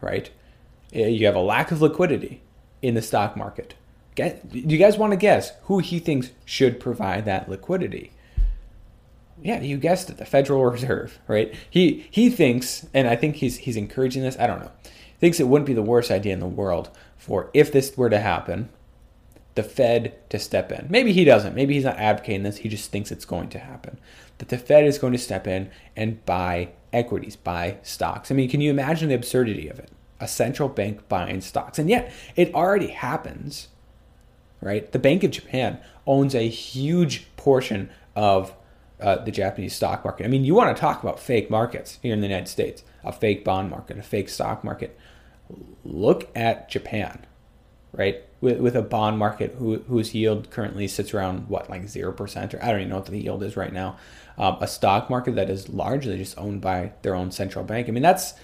right? 0.00 0.30
You 0.92 1.26
have 1.26 1.34
a 1.34 1.40
lack 1.40 1.72
of 1.72 1.82
liquidity 1.82 2.42
in 2.80 2.94
the 2.94 3.02
stock 3.02 3.36
market. 3.36 3.74
Get, 4.14 4.50
do 4.50 4.60
you 4.60 4.78
guys 4.78 4.96
want 4.96 5.12
to 5.12 5.16
guess 5.16 5.52
who 5.64 5.80
he 5.80 5.98
thinks 5.98 6.30
should 6.46 6.80
provide 6.80 7.26
that 7.26 7.50
liquidity? 7.50 8.12
Yeah, 9.42 9.60
you 9.60 9.76
guessed 9.76 10.10
it, 10.10 10.16
the 10.16 10.24
Federal 10.24 10.64
Reserve, 10.64 11.18
right? 11.28 11.54
He 11.68 12.06
he 12.10 12.30
thinks, 12.30 12.86
and 12.94 13.08
I 13.08 13.16
think 13.16 13.36
he's 13.36 13.58
he's 13.58 13.76
encouraging 13.76 14.22
this. 14.22 14.36
I 14.38 14.46
don't 14.46 14.60
know. 14.60 14.72
Thinks 15.18 15.40
it 15.40 15.48
wouldn't 15.48 15.66
be 15.66 15.74
the 15.74 15.82
worst 15.82 16.10
idea 16.10 16.32
in 16.32 16.40
the 16.40 16.46
world 16.46 16.90
for 17.16 17.50
if 17.54 17.72
this 17.72 17.96
were 17.96 18.10
to 18.10 18.18
happen, 18.18 18.68
the 19.54 19.62
Fed 19.62 20.14
to 20.30 20.38
step 20.38 20.70
in. 20.70 20.86
Maybe 20.90 21.12
he 21.12 21.24
doesn't. 21.24 21.54
Maybe 21.54 21.74
he's 21.74 21.84
not 21.84 21.96
advocating 21.96 22.42
this. 22.42 22.58
He 22.58 22.68
just 22.68 22.90
thinks 22.90 23.10
it's 23.10 23.24
going 23.24 23.48
to 23.50 23.58
happen. 23.58 23.98
That 24.38 24.48
the 24.48 24.58
Fed 24.58 24.84
is 24.84 24.98
going 24.98 25.14
to 25.14 25.18
step 25.18 25.46
in 25.46 25.70
and 25.96 26.24
buy 26.26 26.70
equities, 26.92 27.36
buy 27.36 27.78
stocks. 27.82 28.30
I 28.30 28.34
mean, 28.34 28.50
can 28.50 28.60
you 28.60 28.70
imagine 28.70 29.08
the 29.08 29.14
absurdity 29.14 29.68
of 29.68 29.78
it? 29.78 29.90
A 30.20 30.28
central 30.28 30.68
bank 30.68 31.08
buying 31.08 31.40
stocks, 31.40 31.78
and 31.78 31.90
yet 31.90 32.12
it 32.36 32.54
already 32.54 32.88
happens, 32.88 33.68
right? 34.60 34.90
The 34.90 34.98
Bank 34.98 35.24
of 35.24 35.30
Japan 35.30 35.78
owns 36.06 36.34
a 36.34 36.48
huge 36.48 37.26
portion 37.36 37.90
of 38.14 38.54
uh, 39.00 39.16
the 39.24 39.30
Japanese 39.30 39.74
stock 39.74 40.04
market. 40.04 40.24
I 40.24 40.28
mean, 40.28 40.44
you 40.44 40.54
want 40.54 40.74
to 40.74 40.80
talk 40.80 41.02
about 41.02 41.20
fake 41.20 41.50
markets 41.50 41.98
here 42.02 42.12
in 42.12 42.20
the 42.20 42.26
United 42.26 42.48
States, 42.48 42.82
a 43.04 43.12
fake 43.12 43.44
bond 43.44 43.70
market, 43.70 43.98
a 43.98 44.02
fake 44.02 44.28
stock 44.28 44.64
market. 44.64 44.98
Look 45.84 46.28
at 46.34 46.68
Japan, 46.70 47.26
right? 47.92 48.22
With, 48.40 48.58
with 48.58 48.76
a 48.76 48.82
bond 48.82 49.18
market 49.18 49.54
who, 49.58 49.78
whose 49.80 50.14
yield 50.14 50.50
currently 50.50 50.88
sits 50.88 51.14
around 51.14 51.48
what, 51.48 51.70
like 51.70 51.82
0%, 51.82 52.54
or 52.54 52.62
I 52.62 52.70
don't 52.70 52.80
even 52.80 52.88
know 52.90 52.96
what 52.96 53.06
the 53.06 53.18
yield 53.18 53.42
is 53.42 53.56
right 53.56 53.72
now. 53.72 53.96
Um, 54.38 54.58
a 54.60 54.66
stock 54.66 55.08
market 55.08 55.34
that 55.36 55.48
is 55.48 55.68
largely 55.68 56.18
just 56.18 56.36
owned 56.38 56.60
by 56.60 56.92
their 57.02 57.14
own 57.14 57.30
central 57.30 57.64
bank. 57.64 57.88
I 57.88 57.92
mean, 57.92 58.02
that's 58.02 58.34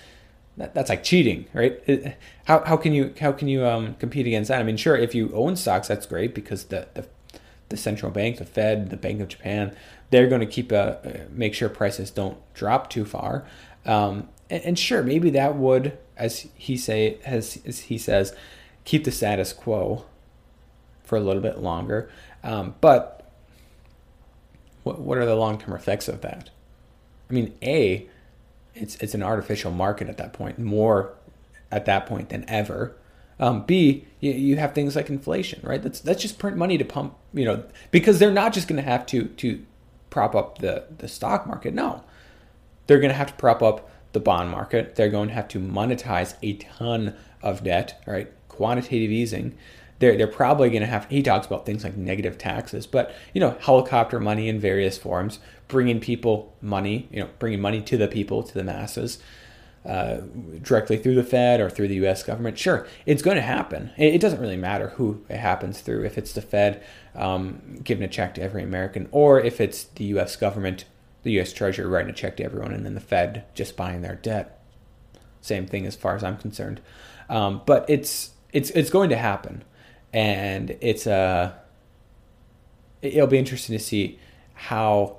that, 0.56 0.74
that's 0.74 0.90
like 0.90 1.02
cheating, 1.02 1.46
right? 1.54 2.16
How, 2.44 2.62
how 2.64 2.76
can 2.76 2.92
you 2.92 3.14
how 3.18 3.32
can 3.32 3.48
you 3.48 3.66
um, 3.66 3.94
compete 3.94 4.26
against 4.26 4.48
that? 4.48 4.60
I 4.60 4.62
mean, 4.62 4.76
sure, 4.76 4.96
if 4.96 5.14
you 5.14 5.30
own 5.34 5.56
stocks, 5.56 5.88
that's 5.88 6.06
great 6.06 6.34
because 6.34 6.64
the, 6.64 6.88
the 6.94 7.06
the 7.72 7.76
central 7.76 8.12
bank, 8.12 8.36
the 8.36 8.44
Fed, 8.44 8.90
the 8.90 8.96
Bank 8.96 9.20
of 9.20 9.26
Japan, 9.26 9.74
they're 10.10 10.28
going 10.28 10.40
to 10.40 10.46
keep 10.46 10.70
a 10.70 11.26
make 11.30 11.54
sure 11.54 11.68
prices 11.68 12.10
don't 12.10 12.38
drop 12.54 12.88
too 12.88 13.04
far. 13.04 13.44
Um, 13.84 14.28
and, 14.48 14.62
and, 14.64 14.78
sure, 14.78 15.02
maybe 15.02 15.30
that 15.30 15.56
would, 15.56 15.98
as 16.16 16.46
he 16.54 16.76
say, 16.76 17.18
as, 17.24 17.58
as, 17.64 17.80
he 17.80 17.98
says, 17.98 18.32
keep 18.84 19.02
the 19.02 19.10
status 19.10 19.52
quo 19.52 20.04
for 21.02 21.16
a 21.16 21.20
little 21.20 21.42
bit 21.42 21.58
longer. 21.58 22.08
Um, 22.44 22.76
but 22.80 23.28
what 24.84 25.00
what 25.00 25.18
are 25.18 25.26
the 25.26 25.34
long 25.34 25.58
term 25.58 25.74
effects 25.74 26.06
of 26.06 26.20
that? 26.20 26.50
I 27.28 27.32
mean, 27.32 27.54
a 27.62 28.06
it's 28.74 28.96
it's 28.96 29.14
an 29.14 29.22
artificial 29.22 29.72
market 29.72 30.08
at 30.08 30.18
that 30.18 30.32
point, 30.32 30.58
more 30.58 31.14
at 31.70 31.86
that 31.86 32.06
point 32.06 32.28
than 32.28 32.44
ever. 32.48 32.94
Um, 33.42 33.64
B, 33.64 34.06
you, 34.20 34.32
you 34.32 34.56
have 34.56 34.72
things 34.72 34.94
like 34.94 35.10
inflation, 35.10 35.60
right? 35.64 35.82
That's 35.82 36.00
that's 36.00 36.22
just 36.22 36.38
print 36.38 36.56
money 36.56 36.78
to 36.78 36.84
pump, 36.84 37.16
you 37.34 37.44
know, 37.44 37.64
because 37.90 38.18
they're 38.18 38.30
not 38.30 38.52
just 38.54 38.68
going 38.68 38.82
to 38.82 38.88
have 38.88 39.04
to 39.06 39.24
to 39.24 39.60
prop 40.10 40.34
up 40.34 40.58
the, 40.58 40.84
the 40.98 41.08
stock 41.08 41.46
market. 41.46 41.74
No, 41.74 42.04
they're 42.86 43.00
going 43.00 43.10
to 43.10 43.16
have 43.16 43.28
to 43.28 43.34
prop 43.34 43.60
up 43.60 43.90
the 44.12 44.20
bond 44.20 44.50
market. 44.50 44.94
They're 44.94 45.10
going 45.10 45.28
to 45.28 45.34
have 45.34 45.48
to 45.48 45.58
monetize 45.58 46.36
a 46.42 46.54
ton 46.54 47.16
of 47.42 47.64
debt, 47.64 48.00
right? 48.06 48.30
Quantitative 48.48 49.10
easing. 49.10 49.56
They're, 49.98 50.16
they're 50.16 50.26
probably 50.26 50.68
going 50.68 50.82
to 50.82 50.88
have, 50.88 51.08
he 51.08 51.22
talks 51.22 51.46
about 51.46 51.64
things 51.64 51.84
like 51.84 51.96
negative 51.96 52.36
taxes, 52.36 52.86
but, 52.86 53.14
you 53.32 53.40
know, 53.40 53.56
helicopter 53.60 54.18
money 54.18 54.48
in 54.48 54.58
various 54.58 54.98
forms, 54.98 55.38
bringing 55.68 56.00
people 56.00 56.56
money, 56.60 57.08
you 57.12 57.20
know, 57.20 57.30
bringing 57.38 57.60
money 57.60 57.80
to 57.82 57.96
the 57.96 58.08
people, 58.08 58.42
to 58.42 58.54
the 58.54 58.64
masses. 58.64 59.18
Uh, 59.84 60.20
directly 60.62 60.96
through 60.96 61.16
the 61.16 61.24
Fed 61.24 61.60
or 61.60 61.68
through 61.68 61.88
the 61.88 61.96
U.S. 61.96 62.22
government. 62.22 62.56
Sure, 62.56 62.86
it's 63.04 63.20
going 63.20 63.34
to 63.34 63.42
happen. 63.42 63.90
It, 63.96 64.20
doesn't 64.20 64.40
really 64.40 64.56
matter 64.56 64.90
who 64.90 65.24
it 65.28 65.38
happens 65.38 65.80
through. 65.80 66.04
If 66.04 66.16
it's 66.16 66.32
the 66.32 66.40
Fed 66.40 66.84
um, 67.16 67.80
giving 67.82 68.04
a 68.04 68.08
check 68.08 68.32
to 68.36 68.42
every 68.42 68.62
American, 68.62 69.08
or 69.10 69.40
if 69.40 69.60
it's 69.60 69.82
the 69.82 70.04
U.S. 70.04 70.36
government, 70.36 70.84
the 71.24 71.32
U.S. 71.32 71.52
Treasury 71.52 71.84
writing 71.86 72.10
a 72.10 72.14
check 72.14 72.36
to 72.36 72.44
everyone, 72.44 72.72
and 72.72 72.86
then 72.86 72.94
the 72.94 73.00
Fed 73.00 73.44
just 73.54 73.76
buying 73.76 74.02
their 74.02 74.14
debt. 74.14 74.62
Same 75.40 75.66
thing 75.66 75.84
as 75.84 75.96
far 75.96 76.14
as 76.14 76.22
I'm 76.22 76.36
concerned. 76.36 76.80
Um, 77.28 77.62
but 77.66 77.84
it's 77.88 78.30
it's 78.52 78.70
it's 78.70 78.90
going 78.90 79.10
to 79.10 79.16
happen, 79.16 79.64
and 80.12 80.76
it's 80.80 81.08
a. 81.08 81.12
Uh, 81.12 81.52
it'll 83.02 83.26
be 83.26 83.38
interesting 83.38 83.76
to 83.76 83.82
see 83.82 84.20
how 84.54 85.16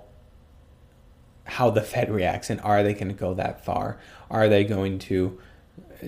how 1.45 1.69
the 1.69 1.81
Fed 1.81 2.09
reacts 2.09 2.49
and 2.49 2.59
are 2.61 2.83
they 2.83 2.93
going 2.93 3.09
to 3.09 3.13
go 3.13 3.33
that 3.33 3.63
far? 3.63 3.99
Are 4.29 4.47
they 4.47 4.63
going 4.63 4.99
to 4.99 5.39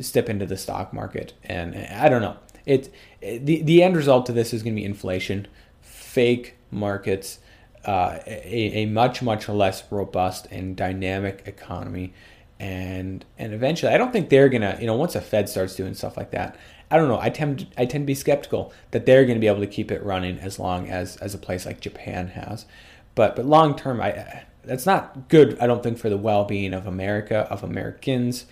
step 0.01 0.29
into 0.29 0.45
the 0.45 0.57
stock 0.57 0.93
market? 0.93 1.33
And 1.43 1.75
I 1.75 2.09
don't 2.09 2.21
know. 2.21 2.37
It, 2.65 2.91
the 3.21 3.61
the 3.61 3.83
end 3.83 3.95
result 3.95 4.27
of 4.29 4.35
this 4.35 4.53
is 4.53 4.63
going 4.63 4.75
to 4.75 4.81
be 4.81 4.85
inflation, 4.85 5.47
fake 5.81 6.55
markets, 6.71 7.39
uh, 7.85 8.19
a, 8.25 8.83
a 8.83 8.85
much 8.87 9.21
much 9.21 9.47
less 9.47 9.83
robust 9.91 10.47
and 10.49 10.75
dynamic 10.75 11.43
economy, 11.45 12.13
and 12.59 13.23
and 13.37 13.53
eventually, 13.53 13.93
I 13.93 13.99
don't 13.99 14.11
think 14.11 14.29
they're 14.29 14.49
gonna 14.49 14.77
you 14.79 14.87
know 14.87 14.95
once 14.95 15.13
the 15.13 15.21
Fed 15.21 15.47
starts 15.47 15.75
doing 15.75 15.93
stuff 15.93 16.17
like 16.17 16.31
that. 16.31 16.57
I 16.89 16.97
don't 16.97 17.07
know. 17.07 17.19
I 17.19 17.29
tend 17.29 17.67
I 17.77 17.85
tend 17.85 18.03
to 18.03 18.07
be 18.07 18.15
skeptical 18.15 18.73
that 18.91 19.05
they're 19.05 19.25
going 19.25 19.35
to 19.35 19.41
be 19.41 19.47
able 19.47 19.59
to 19.59 19.67
keep 19.67 19.91
it 19.91 20.03
running 20.03 20.39
as 20.39 20.57
long 20.57 20.89
as 20.89 21.17
as 21.17 21.35
a 21.35 21.37
place 21.37 21.65
like 21.65 21.79
Japan 21.81 22.29
has. 22.29 22.65
But 23.13 23.35
but 23.35 23.45
long 23.45 23.75
term, 23.75 24.01
I 24.01 24.45
that's 24.67 24.85
not 24.85 25.29
good. 25.29 25.57
I 25.59 25.67
don't 25.67 25.83
think 25.83 25.97
for 25.97 26.09
the 26.09 26.17
well-being 26.17 26.73
of 26.73 26.87
America 26.87 27.47
of 27.49 27.63
Americans, 27.63 28.45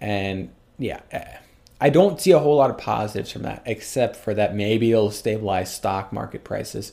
and 0.00 0.50
yeah, 0.78 1.00
I 1.80 1.90
don't 1.90 2.20
see 2.20 2.32
a 2.32 2.38
whole 2.38 2.56
lot 2.56 2.70
of 2.70 2.78
positives 2.78 3.32
from 3.32 3.42
that, 3.42 3.62
except 3.66 4.16
for 4.16 4.34
that 4.34 4.54
maybe 4.54 4.92
it'll 4.92 5.10
stabilize 5.10 5.74
stock 5.74 6.12
market 6.12 6.44
prices 6.44 6.92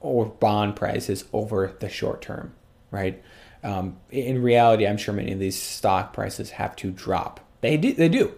or 0.00 0.26
bond 0.26 0.76
prices 0.76 1.24
over 1.32 1.74
the 1.80 1.88
short 1.88 2.22
term, 2.22 2.54
right? 2.90 3.22
Um, 3.62 3.96
in 4.10 4.42
reality, 4.42 4.86
I'm 4.86 4.98
sure 4.98 5.14
many 5.14 5.32
of 5.32 5.38
these 5.38 5.60
stock 5.60 6.12
prices 6.12 6.50
have 6.50 6.76
to 6.76 6.90
drop. 6.90 7.40
They 7.62 7.76
do. 7.78 7.94
They 7.94 8.10
do 8.10 8.34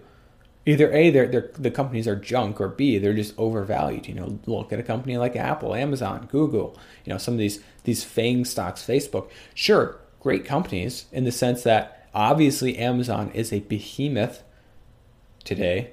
either 0.66 0.92
a 0.92 1.10
they're, 1.10 1.28
they're, 1.28 1.50
the 1.54 1.70
companies 1.70 2.08
are 2.08 2.16
junk 2.16 2.60
or 2.60 2.68
b 2.68 2.98
they're 2.98 3.14
just 3.14 3.38
overvalued 3.38 4.06
you 4.06 4.14
know 4.14 4.38
look 4.46 4.72
at 4.72 4.80
a 4.80 4.82
company 4.82 5.16
like 5.16 5.36
apple 5.36 5.74
amazon 5.74 6.28
google 6.30 6.76
you 7.04 7.12
know 7.12 7.18
some 7.18 7.34
of 7.34 7.38
these 7.38 7.60
these 7.84 8.04
fang 8.04 8.44
stocks 8.44 8.82
facebook. 8.82 9.30
Sure 9.54 9.96
great 10.20 10.44
companies 10.44 11.06
in 11.12 11.24
the 11.24 11.32
sense 11.32 11.62
that 11.62 12.08
obviously 12.12 12.76
amazon 12.76 13.30
is 13.30 13.52
a 13.52 13.60
behemoth 13.60 14.42
today. 15.44 15.92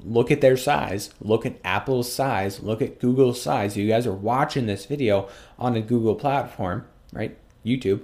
Look 0.00 0.30
at 0.30 0.40
their 0.40 0.56
size 0.56 1.10
look 1.20 1.44
at 1.44 1.58
apple's 1.64 2.10
size 2.10 2.60
look 2.60 2.80
at 2.80 3.00
google's 3.00 3.42
size. 3.42 3.76
You 3.76 3.88
guys 3.88 4.06
are 4.06 4.12
watching 4.12 4.66
this 4.66 4.86
video 4.86 5.28
on 5.58 5.76
a 5.76 5.80
google 5.80 6.14
platform 6.14 6.86
right? 7.12 7.36
Youtube 7.64 8.02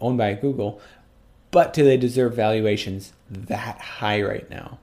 owned 0.00 0.18
by 0.18 0.34
google. 0.34 0.80
But 1.50 1.72
do 1.72 1.82
they 1.82 1.96
deserve 1.96 2.34
valuations 2.34 3.12
that 3.28 3.80
high 3.80 4.22
right 4.22 4.48
now 4.48 4.78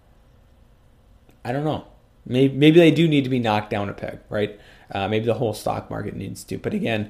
I 1.47 1.53
don't 1.53 1.63
know. 1.63 1.85
Maybe, 2.25 2.53
maybe 2.53 2.79
they 2.81 2.91
do 2.91 3.07
need 3.07 3.23
to 3.23 3.29
be 3.29 3.39
knocked 3.39 3.69
down 3.69 3.87
a 3.87 3.93
peg, 3.93 4.19
right? 4.29 4.59
Uh, 4.91 5.07
maybe 5.07 5.25
the 5.25 5.35
whole 5.35 5.53
stock 5.53 5.89
market 5.89 6.13
needs 6.13 6.43
to. 6.43 6.57
But 6.57 6.73
again, 6.73 7.09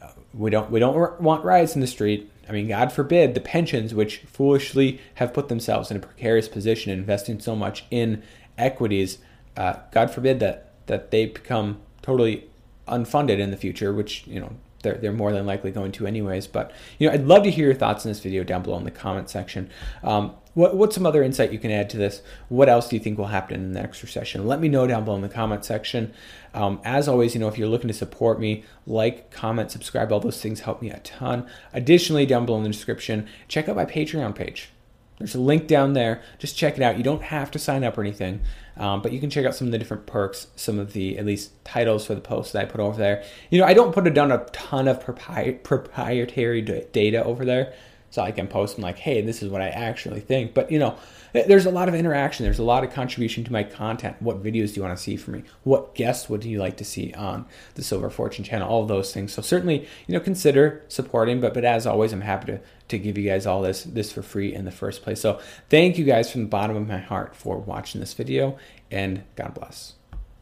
uh, 0.00 0.08
we 0.32 0.48
don't 0.48 0.70
we 0.70 0.80
don't 0.80 1.20
want 1.20 1.44
riots 1.44 1.74
in 1.74 1.82
the 1.82 1.86
street. 1.86 2.32
I 2.48 2.52
mean, 2.52 2.68
God 2.68 2.90
forbid 2.90 3.34
the 3.34 3.40
pensions, 3.40 3.92
which 3.92 4.18
foolishly 4.20 4.98
have 5.16 5.34
put 5.34 5.48
themselves 5.48 5.90
in 5.90 5.98
a 5.98 6.00
precarious 6.00 6.48
position, 6.48 6.90
investing 6.90 7.38
so 7.38 7.54
much 7.54 7.84
in 7.90 8.22
equities. 8.56 9.18
Uh, 9.58 9.74
God 9.92 10.10
forbid 10.10 10.40
that 10.40 10.72
that 10.86 11.10
they 11.10 11.26
become 11.26 11.78
totally 12.00 12.48
unfunded 12.88 13.38
in 13.38 13.50
the 13.50 13.58
future, 13.58 13.92
which 13.92 14.26
you 14.26 14.40
know 14.40 14.52
they're, 14.82 14.94
they're 14.94 15.12
more 15.12 15.32
than 15.32 15.44
likely 15.44 15.70
going 15.70 15.92
to 15.92 16.06
anyways. 16.06 16.46
But 16.46 16.72
you 16.98 17.08
know, 17.08 17.12
I'd 17.12 17.26
love 17.26 17.42
to 17.42 17.50
hear 17.50 17.66
your 17.66 17.74
thoughts 17.74 18.06
in 18.06 18.10
this 18.10 18.20
video 18.20 18.42
down 18.42 18.62
below 18.62 18.78
in 18.78 18.84
the 18.84 18.90
comment 18.90 19.28
section. 19.28 19.68
Um, 20.02 20.34
what, 20.56 20.74
what's 20.74 20.94
some 20.94 21.04
other 21.04 21.22
insight 21.22 21.52
you 21.52 21.58
can 21.58 21.70
add 21.70 21.90
to 21.90 21.98
this? 21.98 22.22
What 22.48 22.70
else 22.70 22.88
do 22.88 22.96
you 22.96 23.00
think 23.00 23.18
will 23.18 23.26
happen 23.26 23.54
in 23.54 23.74
the 23.74 23.78
next 23.78 24.02
recession? 24.02 24.46
Let 24.46 24.58
me 24.58 24.68
know 24.68 24.86
down 24.86 25.04
below 25.04 25.16
in 25.16 25.22
the 25.22 25.28
comment 25.28 25.66
section. 25.66 26.14
Um, 26.54 26.80
as 26.82 27.08
always, 27.08 27.34
you 27.34 27.40
know, 27.40 27.48
if 27.48 27.58
you're 27.58 27.68
looking 27.68 27.88
to 27.88 27.94
support 27.94 28.40
me, 28.40 28.64
like, 28.86 29.30
comment, 29.30 29.70
subscribe, 29.70 30.10
all 30.10 30.18
those 30.18 30.40
things 30.40 30.60
help 30.60 30.80
me 30.80 30.88
a 30.88 30.98
ton. 31.00 31.46
Additionally, 31.74 32.24
down 32.24 32.46
below 32.46 32.56
in 32.56 32.64
the 32.64 32.70
description, 32.70 33.28
check 33.48 33.68
out 33.68 33.76
my 33.76 33.84
Patreon 33.84 34.34
page. 34.34 34.70
There's 35.18 35.34
a 35.34 35.40
link 35.40 35.66
down 35.66 35.92
there. 35.92 36.22
Just 36.38 36.56
check 36.56 36.78
it 36.78 36.82
out. 36.82 36.96
You 36.96 37.04
don't 37.04 37.22
have 37.22 37.50
to 37.50 37.58
sign 37.58 37.84
up 37.84 37.98
or 37.98 38.00
anything, 38.00 38.40
um, 38.78 39.02
but 39.02 39.12
you 39.12 39.20
can 39.20 39.28
check 39.28 39.44
out 39.44 39.54
some 39.54 39.68
of 39.68 39.72
the 39.72 39.78
different 39.78 40.06
perks, 40.06 40.46
some 40.56 40.78
of 40.78 40.94
the 40.94 41.18
at 41.18 41.26
least 41.26 41.52
titles 41.66 42.06
for 42.06 42.14
the 42.14 42.20
posts 42.22 42.52
that 42.52 42.62
I 42.62 42.64
put 42.64 42.80
over 42.80 42.96
there. 42.96 43.22
You 43.50 43.60
know, 43.60 43.66
I 43.66 43.74
don't 43.74 43.92
put 43.92 44.10
down 44.14 44.32
a 44.32 44.46
ton 44.52 44.88
of 44.88 45.04
proprietary 45.04 46.62
data 46.62 47.22
over 47.24 47.44
there 47.44 47.74
so 48.16 48.22
I 48.22 48.32
can 48.32 48.46
post 48.46 48.76
and 48.76 48.82
like, 48.82 48.98
hey, 48.98 49.20
this 49.20 49.42
is 49.42 49.50
what 49.50 49.60
I 49.60 49.68
actually 49.68 50.20
think. 50.20 50.54
But 50.54 50.72
you 50.72 50.78
know, 50.78 50.96
eh, 51.34 51.44
there's 51.46 51.66
a 51.66 51.70
lot 51.70 51.86
of 51.86 51.94
interaction. 51.94 52.44
There's 52.44 52.58
a 52.58 52.64
lot 52.64 52.82
of 52.82 52.90
contribution 52.90 53.44
to 53.44 53.52
my 53.52 53.62
content. 53.62 54.16
What 54.20 54.42
videos 54.42 54.68
do 54.68 54.76
you 54.76 54.82
want 54.82 54.96
to 54.96 55.02
see 55.02 55.18
from 55.18 55.34
me? 55.34 55.42
What 55.64 55.94
guests 55.94 56.30
would 56.30 56.42
you 56.42 56.58
like 56.58 56.78
to 56.78 56.84
see 56.84 57.12
on 57.12 57.44
the 57.74 57.84
Silver 57.84 58.08
Fortune 58.08 58.42
channel? 58.42 58.70
All 58.70 58.86
those 58.86 59.12
things. 59.12 59.34
So 59.34 59.42
certainly, 59.42 59.86
you 60.06 60.14
know, 60.14 60.20
consider 60.20 60.82
supporting. 60.88 61.42
But 61.42 61.52
but 61.52 61.66
as 61.66 61.86
always, 61.86 62.14
I'm 62.14 62.22
happy 62.22 62.52
to 62.52 62.60
to 62.88 62.98
give 62.98 63.18
you 63.18 63.28
guys 63.28 63.44
all 63.44 63.60
this 63.60 63.84
this 63.84 64.10
for 64.10 64.22
free 64.22 64.54
in 64.54 64.64
the 64.64 64.72
first 64.72 65.02
place. 65.02 65.20
So 65.20 65.38
thank 65.68 65.98
you 65.98 66.06
guys 66.06 66.32
from 66.32 66.40
the 66.40 66.48
bottom 66.48 66.74
of 66.74 66.88
my 66.88 66.98
heart 66.98 67.36
for 67.36 67.58
watching 67.58 68.00
this 68.00 68.14
video, 68.14 68.56
and 68.90 69.24
God 69.36 69.52
bless. 69.52 69.95